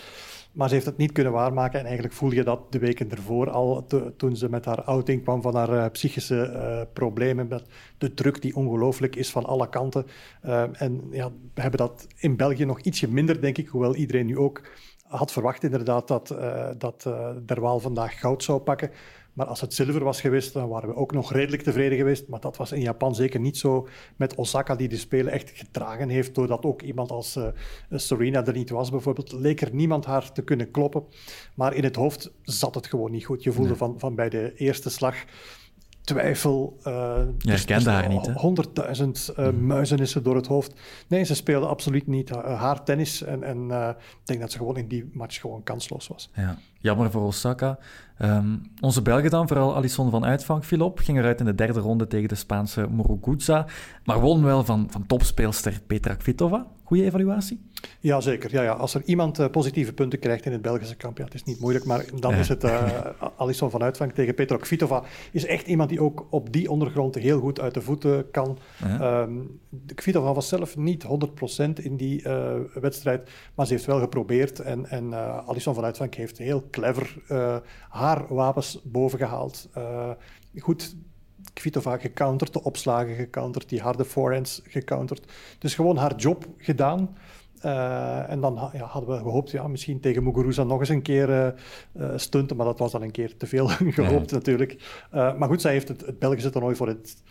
Maar 0.52 0.68
ze 0.68 0.74
heeft 0.74 0.86
het 0.86 0.98
niet 0.98 1.12
kunnen 1.12 1.34
waarmaken. 1.34 1.80
En 1.80 1.86
eigenlijk 1.86 2.16
voel 2.16 2.32
je 2.32 2.44
dat 2.44 2.72
de 2.72 2.80
weken 2.80 3.12
ervoor 3.12 3.50
al, 3.50 3.86
te, 3.88 4.14
toen 4.18 4.36
ze 4.36 4.50
met 4.50 4.66
haar 4.66 4.84
outing 4.84 5.24
kwam 5.24 5.42
van 5.42 5.56
haar 5.56 5.74
uh, 5.74 5.86
psychische 5.92 6.52
uh, 6.54 6.82
problemen. 6.94 7.48
Met 7.48 7.64
de 7.98 8.14
druk 8.14 8.42
die 8.42 8.56
ongelooflijk 8.56 9.16
is 9.16 9.30
van 9.30 9.46
alle 9.46 9.70
kanten. 9.70 10.06
Uh, 10.46 10.82
en 10.82 11.02
ja, 11.12 11.32
we 11.54 11.62
hebben 11.62 11.80
dat 11.80 12.08
in 12.16 12.36
België 12.36 12.66
nog 12.66 12.80
ietsje 12.80 13.08
minder, 13.08 13.42
denk 13.42 13.58
ik. 13.58 13.68
Hoewel 13.68 13.96
iedereen 13.96 14.26
nu 14.26 14.38
ook 14.38 14.62
had 15.10 15.32
verwacht 15.32 15.64
inderdaad 15.64 16.08
dat, 16.08 16.32
uh, 16.32 16.70
dat 16.78 17.04
uh, 17.08 17.30
Derwaal 17.46 17.80
vandaag 17.80 18.20
goud 18.20 18.44
zou 18.44 18.60
pakken. 18.60 18.92
Maar 19.34 19.48
als 19.48 19.62
het 19.62 19.74
zilver 19.74 20.04
was 20.04 20.22
geweest, 20.22 20.54
dan 20.54 20.70
waren 20.70 20.90
we 20.90 20.96
ook 20.96 21.12
nog 21.12 21.32
redelijk 21.34 21.64
tevreden 21.64 21.98
geweest. 21.98 22.28
Maar 22.28 22.40
dat 22.40 22.58
was 22.58 22.72
in 22.72 22.82
Japan 22.82 23.16
zeker 23.16 23.40
niet 23.40 23.58
zo 23.58 23.88
met 24.16 24.36
Osaka, 24.36 24.76
die 24.76 24.88
de 24.88 24.98
Spelen 24.98 25.34
echt 25.34 25.50
gedragen 25.50 26.10
heeft. 26.10 26.36
Doordat 26.36 26.64
ook 26.64 26.82
iemand 26.82 27.12
als 27.12 27.36
uh, 27.36 27.48
Serena 27.90 28.46
er 28.46 28.54
niet 28.54 28.70
was, 28.70 28.90
bijvoorbeeld. 28.90 29.32
Leek 29.32 29.62
er 29.62 29.74
niemand 29.74 30.06
haar 30.06 30.32
te 30.32 30.42
kunnen 30.42 30.72
kloppen. 30.72 31.04
Maar 31.56 31.74
in 31.74 31.84
het 31.84 31.96
hoofd 31.96 32.32
zat 32.44 32.76
het 32.76 32.88
gewoon 32.88 33.12
niet 33.12 33.26
goed. 33.26 33.44
Je 33.44 33.52
voelde 33.52 33.70
nee. 33.70 33.78
van, 33.78 34.00
van 34.00 34.16
bij 34.16 34.30
de 34.30 34.54
eerste 34.56 34.90
slag 34.90 35.16
twijfel. 36.14 36.78
Uh, 36.88 37.18
Je 37.38 37.52
herkende 37.52 37.90
haar 37.90 38.08
niet? 38.08 38.28
Honderdduizend 38.28 39.34
uh, 39.40 39.50
muizenissen 39.50 40.24
door 40.24 40.36
het 40.36 40.48
hoofd. 40.48 40.74
Nee, 41.08 41.24
ze 41.24 41.36
speelde 41.36 41.66
absoluut 41.66 42.08
niet 42.08 42.30
haar 42.30 42.84
tennis. 42.84 43.24
En, 43.24 43.44
en 43.44 43.72
ik 43.92 44.26
denk 44.26 44.40
dat 44.40 44.52
ze 44.52 44.58
gewoon 44.58 44.78
in 44.78 44.88
die 44.88 45.10
match 45.14 45.40
gewoon 45.40 45.64
kansloos 45.64 46.08
was. 46.08 46.30
Ja. 46.36 46.58
Jammer 46.80 47.12
voor 47.12 47.22
Osaka. 47.22 47.78
Um, 48.22 48.62
onze 48.82 49.02
Belgen 49.02 49.30
dan, 49.30 49.48
vooral 49.48 49.76
Alisson 49.76 50.10
van 50.10 50.26
Uitvang, 50.26 50.66
viel 50.66 50.86
op. 50.86 51.00
Ging 51.00 51.18
eruit 51.18 51.40
in 51.40 51.46
de 51.46 51.56
derde 51.56 51.80
ronde 51.80 52.08
tegen 52.08 52.30
de 52.30 52.36
Spaanse 52.36 52.88
Muruguza. 52.90 53.66
Maar 54.04 54.20
won 54.20 54.44
wel 54.44 54.64
van, 54.64 54.88
van 54.90 55.06
topspeelster 55.06 55.82
Petra 55.88 56.16
Kvitova. 56.16 56.68
Goede 56.84 57.04
evaluatie? 57.04 57.62
Ja, 58.00 58.22
zeker. 58.22 58.52
Ja, 58.52 58.62
ja. 58.62 58.72
Als 58.72 58.94
er 58.94 59.02
iemand 59.06 59.40
uh, 59.40 59.50
positieve 59.50 59.94
punten 59.94 60.20
krijgt 60.20 60.46
in 60.46 60.52
het 60.52 60.62
Belgische 60.62 60.96
kamp, 60.96 61.18
ja, 61.18 61.24
het 61.24 61.34
is 61.34 61.44
niet 61.44 61.60
moeilijk, 61.60 61.86
maar 61.86 62.06
dan 62.20 62.34
is 62.34 62.48
het 62.48 62.64
uh, 62.64 63.06
Alisson 63.38 63.70
van 63.70 63.84
Uitvang 63.84 64.14
tegen 64.14 64.36
Petra 64.36 64.58
Kvitova. 64.58 65.04
Is 65.32 65.46
echt 65.46 65.68
iemand 65.68 65.90
die 65.90 66.02
ook 66.02 66.28
op 66.30 66.54
die 66.54 66.70
ondergrond 66.70 67.16
heel 67.16 67.40
goed 67.40 67.60
uit 67.60 67.74
de 67.74 67.82
voeten 67.82 68.32
kan. 68.32 68.58
Ja. 68.84 69.22
Um, 69.22 69.60
Kvitova 69.96 70.34
was 70.34 70.48
zelf 70.48 70.78
niet 70.78 71.04
100% 71.04 71.08
in 71.84 71.96
die 71.98 72.24
uh, 72.24 72.54
wedstrijd, 72.74 73.30
maar 73.56 73.66
ze 73.66 73.74
heeft 73.74 73.86
wel 73.86 74.00
geprobeerd. 74.00 74.60
En, 74.60 74.86
en 74.90 75.14
Alisson 75.48 75.74
van 75.74 75.84
Uitvang 75.84 76.16
heeft 76.16 76.38
heel 76.38 76.68
clever 76.70 77.18
haar 77.90 78.34
wapens 78.34 78.82
bovengehaald. 78.84 79.70
goed, 80.58 80.96
Kvitova 81.54 81.98
gecounterd, 81.98 82.54
de 82.54 82.64
opslagen 82.64 83.16
gecounterd, 83.16 83.70
die 83.70 83.82
harde 83.82 84.06
forehands 84.06 84.62
gecounterd. 84.64 85.32
Dus 85.60 85.76
gewoon 85.76 85.98
haar 85.98 86.16
job 86.16 86.48
gedaan. 86.58 87.18
Uh, 87.66 88.30
en 88.30 88.40
dan 88.42 88.70
ja, 88.74 88.86
hadden 88.86 89.16
we 89.16 89.22
gehoopt, 89.22 89.52
ja, 89.52 89.68
misschien 89.68 90.00
tegen 90.00 90.24
Muguruza 90.24 90.64
nog 90.64 90.80
eens 90.80 90.90
een 90.90 91.02
keer 91.02 91.30
uh, 91.30 91.48
uh, 91.94 92.12
stunten, 92.16 92.56
maar 92.56 92.66
dat 92.66 92.80
was 92.80 92.92
dan 92.92 93.02
een 93.02 93.12
keer 93.12 93.38
te 93.38 93.48
veel 93.48 93.68
gehoopt 94.00 94.30
ja. 94.30 94.36
natuurlijk. 94.36 95.00
maar 95.12 95.48
goed, 95.48 95.62
zij 95.62 95.72
heeft 95.72 95.88
het, 95.88 96.06
het 96.06 96.20
Belgische 96.20 96.50
toernooi 96.50 96.76
voor 96.76 96.88
het 96.88 97.24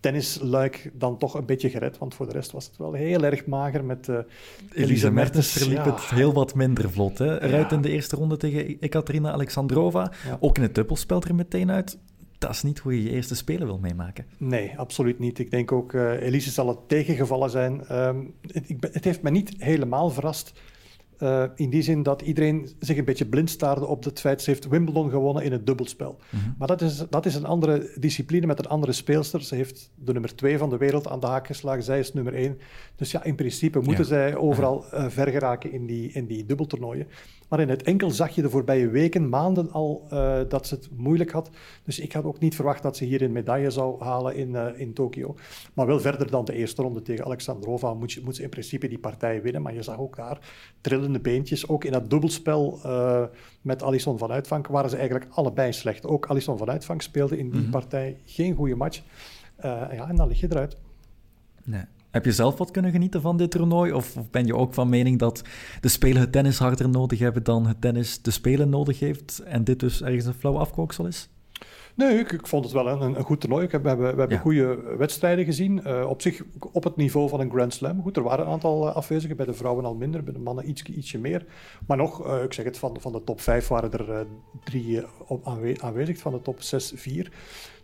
tennisluik 0.00 0.90
dan 0.92 1.18
toch 1.18 1.34
een 1.34 1.46
beetje 1.46 1.70
gered, 1.70 1.98
want 1.98 2.14
voor 2.14 2.26
de 2.26 2.32
rest 2.32 2.52
was 2.52 2.66
het 2.66 2.76
wel 2.76 2.92
heel 2.92 3.24
erg 3.24 3.46
mager 3.46 3.84
met 3.84 4.08
uh, 4.08 4.18
Elise 4.72 5.10
Mertens. 5.10 5.52
verliep 5.52 5.84
ja. 5.84 5.92
het 5.92 6.04
heel 6.04 6.32
wat 6.32 6.54
minder 6.54 6.90
vlot. 6.90 7.18
Hè? 7.18 7.42
Eruit 7.42 7.70
ja. 7.70 7.76
in 7.76 7.82
de 7.82 7.90
eerste 7.90 8.16
ronde 8.16 8.36
tegen 8.36 8.76
Ekaterina 8.80 9.32
Alexandrova. 9.32 10.12
Ook 10.40 10.56
in 10.56 10.62
het 10.62 10.74
dubbelspel 10.74 11.22
er 11.22 11.34
meteen 11.34 11.70
uit 11.70 11.98
dat 12.40 12.50
is 12.50 12.62
niet 12.62 12.78
hoe 12.78 12.96
je 12.96 13.02
je 13.02 13.10
eerste 13.10 13.34
spelen 13.34 13.66
wil 13.66 13.78
meemaken. 13.78 14.26
Nee, 14.36 14.78
absoluut 14.78 15.18
niet. 15.18 15.38
Ik 15.38 15.50
denk 15.50 15.72
ook, 15.72 15.92
uh, 15.92 16.22
Elise 16.22 16.50
zal 16.50 16.68
het 16.68 16.88
tegengevallen 16.88 17.50
zijn. 17.50 17.96
Um, 17.96 18.34
het, 18.46 18.92
het, 18.92 19.04
heeft 19.04 19.22
me 19.22 19.30
niet 19.30 19.54
helemaal 19.58 20.10
verrast 20.10 20.52
uh, 21.22 21.44
in 21.54 21.70
die 21.70 21.82
zin 21.82 22.02
dat 22.02 22.22
iedereen 22.22 22.68
zich 22.78 22.96
een 22.96 23.04
beetje 23.04 23.26
blind 23.26 23.50
staarde 23.50 23.86
op 23.86 24.04
het 24.04 24.20
feit 24.20 24.42
ze 24.42 24.50
heeft 24.50 24.68
Wimbledon 24.68 25.10
gewonnen 25.10 25.44
in 25.44 25.52
het 25.52 25.66
dubbelspel. 25.66 26.18
Mm 26.30 26.40
-hmm. 26.40 26.54
Maar 26.58 26.68
dat 26.68 26.80
is, 26.80 27.04
dat 27.10 27.26
is 27.26 27.34
een 27.34 27.44
andere 27.44 27.92
discipline 27.98 28.46
met 28.46 28.58
een 28.58 28.66
andere 28.66 28.92
speelster. 28.92 29.42
Ze 29.42 29.54
heeft 29.54 29.90
de 29.94 30.12
nummer 30.12 30.34
twee 30.34 30.58
van 30.58 30.70
de 30.70 30.76
wereld 30.76 31.08
aan 31.08 31.20
de 31.20 31.26
haak 31.26 31.46
geslagen. 31.46 31.82
Zij 31.82 31.98
is 31.98 32.12
nummer 32.12 32.34
één. 32.34 32.58
Dus 32.96 33.10
ja, 33.10 33.24
in 33.24 33.34
principe 33.34 33.78
moeten 33.78 34.04
ja. 34.04 34.10
zij 34.10 34.36
overal 34.36 34.84
uh, 34.94 35.04
ver 35.08 35.28
geraken 35.28 35.72
in 35.72 35.86
die, 35.86 36.12
in 36.12 36.26
die 36.26 36.46
dubbeltoernooien. 36.46 37.06
Maar 37.50 37.60
in 37.60 37.68
het 37.68 37.82
enkel 37.82 38.10
zag 38.10 38.34
je 38.34 38.42
de 38.42 38.50
voorbije 38.50 38.88
weken, 38.88 39.28
maanden 39.28 39.70
al, 39.70 40.06
uh, 40.12 40.38
dat 40.48 40.66
ze 40.66 40.74
het 40.74 40.88
moeilijk 40.96 41.30
had. 41.30 41.50
Dus 41.84 41.98
ik 41.98 42.12
had 42.12 42.24
ook 42.24 42.38
niet 42.38 42.54
verwacht 42.54 42.82
dat 42.82 42.96
ze 42.96 43.04
hier 43.04 43.22
een 43.22 43.32
medaille 43.32 43.70
zou 43.70 44.04
halen 44.04 44.36
in, 44.36 44.50
uh, 44.50 44.66
in 44.76 44.92
Tokio. 44.92 45.34
Maar 45.74 45.86
wel 45.86 46.00
verder 46.00 46.30
dan 46.30 46.44
de 46.44 46.52
eerste 46.52 46.82
ronde 46.82 47.02
tegen 47.02 47.24
Alexandrova 47.24 47.94
moet, 47.94 48.12
je, 48.12 48.20
moet 48.24 48.36
ze 48.36 48.42
in 48.42 48.48
principe 48.48 48.88
die 48.88 48.98
partij 48.98 49.42
winnen. 49.42 49.62
Maar 49.62 49.74
je 49.74 49.82
zag 49.82 49.98
ook 49.98 50.16
daar 50.16 50.38
trillende 50.80 51.20
beentjes. 51.20 51.68
Ook 51.68 51.84
in 51.84 51.92
dat 51.92 52.10
dubbelspel 52.10 52.80
uh, 52.86 53.24
met 53.60 53.82
Alisson 53.82 54.18
van 54.18 54.30
Uitvang 54.30 54.66
waren 54.66 54.90
ze 54.90 54.96
eigenlijk 54.96 55.30
allebei 55.30 55.72
slecht. 55.72 56.06
Ook 56.06 56.26
Alisson 56.26 56.58
van 56.58 56.70
Uitvang 56.70 57.02
speelde 57.02 57.38
in 57.38 57.44
die 57.44 57.54
mm 57.54 57.62
-hmm. 57.62 57.70
partij 57.70 58.16
geen 58.24 58.54
goede 58.54 58.76
match. 58.76 59.02
ja, 59.62 60.08
en 60.08 60.16
dan 60.16 60.28
lig 60.28 60.40
je 60.40 60.46
eruit. 60.50 60.76
Nee. 61.64 61.84
Heb 62.10 62.24
je 62.24 62.32
zelf 62.32 62.58
wat 62.58 62.70
kunnen 62.70 62.90
genieten 62.90 63.20
van 63.20 63.36
dit 63.36 63.50
toernooi? 63.50 63.92
Of, 63.92 64.16
of 64.16 64.30
ben 64.30 64.46
je 64.46 64.56
ook 64.56 64.74
van 64.74 64.88
mening 64.88 65.18
dat 65.18 65.42
de 65.80 65.88
Spelen 65.88 66.20
het 66.20 66.32
tennis 66.32 66.58
harder 66.58 66.88
nodig 66.88 67.18
hebben 67.18 67.42
dan 67.42 67.66
het 67.66 67.80
tennis 67.80 68.22
de 68.22 68.30
Spelen 68.30 68.68
nodig 68.68 68.98
heeft 68.98 69.38
en 69.38 69.64
dit 69.64 69.80
dus 69.80 70.02
ergens 70.02 70.26
een 70.26 70.34
flauw 70.34 70.58
afkooksel 70.58 71.06
is? 71.06 71.28
Nee, 71.94 72.18
ik, 72.18 72.32
ik, 72.32 72.46
vond 72.46 72.64
het 72.64 72.72
wel 72.72 72.88
een, 72.88 73.18
een 73.18 73.24
goed 73.24 73.40
toernooi. 73.40 73.64
Ik 73.64 73.72
heb, 73.72 73.82
we 73.82 73.88
hebben, 73.88 74.12
we 74.12 74.18
hebben 74.18 74.36
ja. 74.36 74.42
goede 74.42 74.96
wedstrijden 74.98 75.44
gezien. 75.44 75.80
Uh, 75.86 76.08
op 76.08 76.22
zich 76.22 76.42
op 76.72 76.84
het 76.84 76.96
niveau 76.96 77.28
van 77.28 77.40
een 77.40 77.50
Grand 77.50 77.74
Slam. 77.74 78.02
Goed, 78.02 78.16
er 78.16 78.22
waren 78.22 78.44
een 78.44 78.52
aantal 78.52 78.86
uh, 78.86 78.94
afwezigen. 78.94 79.36
Bij 79.36 79.46
de 79.46 79.54
vrouwen 79.54 79.84
al 79.84 79.94
minder, 79.94 80.24
bij 80.24 80.32
de 80.32 80.38
mannen 80.38 80.68
iets, 80.68 80.82
ietsje 80.82 81.18
meer. 81.18 81.46
Maar 81.86 81.96
nog, 81.96 82.26
uh, 82.26 82.42
ik 82.42 82.52
zeg 82.52 82.64
het, 82.64 82.78
van, 82.78 82.96
van 83.00 83.12
de 83.12 83.24
top 83.24 83.40
5 83.40 83.68
waren 83.68 83.92
er 83.92 84.26
drie 84.64 85.02
aanwe 85.44 85.76
aanwezig. 85.80 86.18
Van 86.18 86.32
de 86.32 86.42
top 86.42 86.62
6, 86.62 86.92
4. 86.94 87.32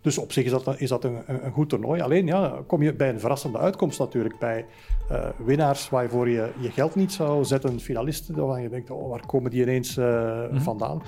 Dus 0.06 0.18
op 0.18 0.32
zich 0.32 0.44
is 0.44 0.50
dat, 0.50 0.80
is 0.80 0.88
dat 0.88 1.04
een, 1.04 1.22
een, 1.26 1.52
goed 1.52 1.68
toernooi. 1.68 2.00
Alleen 2.00 2.26
ja, 2.26 2.62
kom 2.66 2.82
je 2.82 2.94
bij 2.94 3.08
een 3.08 3.20
verrassende 3.20 3.58
uitkomst 3.58 3.98
natuurlijk. 3.98 4.38
Bij 4.38 4.66
winnaars 5.36 5.88
waarvoor 5.88 6.28
je 6.28 6.50
je 6.60 6.70
geld 6.70 6.94
niet 6.94 7.12
zou 7.12 7.44
zetten. 7.44 7.80
Finalisten, 7.80 8.36
waarvan 8.36 8.62
je 8.62 8.68
denkt, 8.68 8.90
oh, 8.90 9.10
waar 9.10 9.26
komen 9.26 9.50
die 9.50 9.62
ineens 9.62 9.96
mm 9.96 10.04
-hmm. 10.04 10.60
vandaan? 10.60 11.02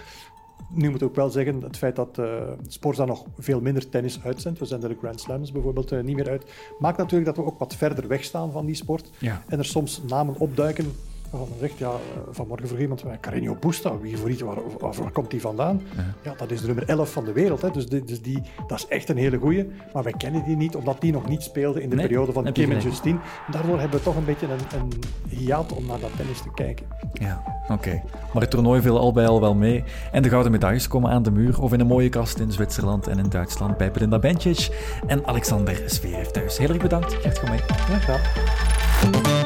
Nu 0.70 0.90
moet 0.90 1.00
ik 1.00 1.08
ook 1.08 1.14
wel 1.14 1.30
zeggen, 1.30 1.62
het 1.62 1.76
feit 1.76 1.96
dat 1.96 2.18
uh, 2.18 2.26
Sporza 2.66 3.04
nog 3.04 3.24
veel 3.38 3.60
minder 3.60 3.88
tennis 3.88 4.20
uitzendt, 4.24 4.58
we 4.58 4.64
zenden 4.64 4.88
de 4.88 4.96
Grand 4.98 5.20
Slams 5.20 5.52
bijvoorbeeld 5.52 5.92
uh, 5.92 6.00
niet 6.02 6.16
meer 6.16 6.28
uit, 6.28 6.52
maakt 6.78 6.98
natuurlijk 6.98 7.26
dat 7.26 7.36
we 7.36 7.50
ook 7.50 7.58
wat 7.58 7.76
verder 7.76 8.08
weg 8.08 8.24
staan 8.24 8.52
van 8.52 8.66
die 8.66 8.74
sport. 8.74 9.10
Ja. 9.18 9.42
En 9.48 9.58
er 9.58 9.64
soms 9.64 10.02
namen 10.06 10.34
opduiken 10.38 10.92
waarvan 11.30 11.48
men 11.50 11.58
zegt, 11.58 11.78
ja, 11.78 11.90
vanmorgen 12.30 12.68
vroeg 12.68 12.80
iemand, 12.80 13.02
Carreño 13.02 13.58
Busta, 13.60 13.98
wie 13.98 14.16
voor 14.16 14.30
iets, 14.30 14.40
waar, 14.40 14.56
waar, 14.78 14.94
waar, 14.94 15.10
komt 15.10 15.30
die 15.30 15.40
vandaan? 15.40 15.82
Ja. 15.96 16.04
ja. 16.22 16.34
dat 16.36 16.50
is 16.50 16.60
de 16.60 16.66
nummer 16.66 16.88
11 16.88 17.12
van 17.12 17.24
de 17.24 17.32
wereld, 17.32 17.62
hè. 17.62 17.70
Dus, 17.70 17.86
die, 17.86 18.04
dus 18.04 18.22
die, 18.22 18.42
dat 18.66 18.78
is 18.78 18.86
echt 18.86 19.08
een 19.08 19.16
hele 19.16 19.38
goeie. 19.38 19.70
Maar 19.92 20.02
wij 20.02 20.14
kennen 20.16 20.44
die 20.44 20.56
niet, 20.56 20.76
omdat 20.76 21.00
die 21.00 21.12
nog 21.12 21.28
niet 21.28 21.42
speelde 21.42 21.82
in 21.82 21.90
de 21.90 21.96
nee, 21.96 22.06
periode 22.06 22.32
van 22.32 22.52
Kim 22.52 22.70
en 22.70 22.80
Justine. 22.80 23.18
Daardoor 23.50 23.80
hebben 23.80 23.98
we 23.98 24.04
toch 24.04 24.16
een 24.16 24.24
beetje 24.24 24.46
een, 24.46 24.80
een 24.80 24.92
hiaat 25.28 25.72
om 25.72 25.86
naar 25.86 26.00
dat 26.00 26.16
tennis 26.16 26.42
te 26.42 26.50
kijken. 26.54 26.86
Ja, 27.12 27.42
oké. 27.62 27.72
Okay. 27.72 28.02
Maar 28.32 28.42
het 28.42 28.50
toernooi 28.50 28.80
viel 28.80 28.98
al 28.98 29.12
bij 29.12 29.26
al 29.26 29.40
wel 29.40 29.54
mee. 29.54 29.84
En 30.12 30.22
de 30.22 30.28
gouden 30.28 30.52
medailles 30.52 30.88
komen 30.88 31.10
aan 31.10 31.22
de 31.22 31.30
muur 31.30 31.62
of 31.62 31.72
in 31.72 31.80
een 31.80 31.86
mooie 31.86 32.08
kast 32.08 32.38
in 32.38 32.52
Zwitserland 32.52 33.06
en 33.06 33.18
in 33.18 33.28
Duitsland 33.28 33.76
bij 33.76 33.90
Belinda 33.90 34.18
Bencic 34.18 34.68
en 35.06 35.26
Alexander 35.26 35.82
Zverev 35.86 36.26
thuis. 36.26 36.58
Heel 36.58 36.68
erg 36.68 36.82
bedankt, 36.82 37.14
Gert 37.14 37.38
Gommey. 37.38 37.60
Ja, 37.88 37.98
graag. 37.98 39.37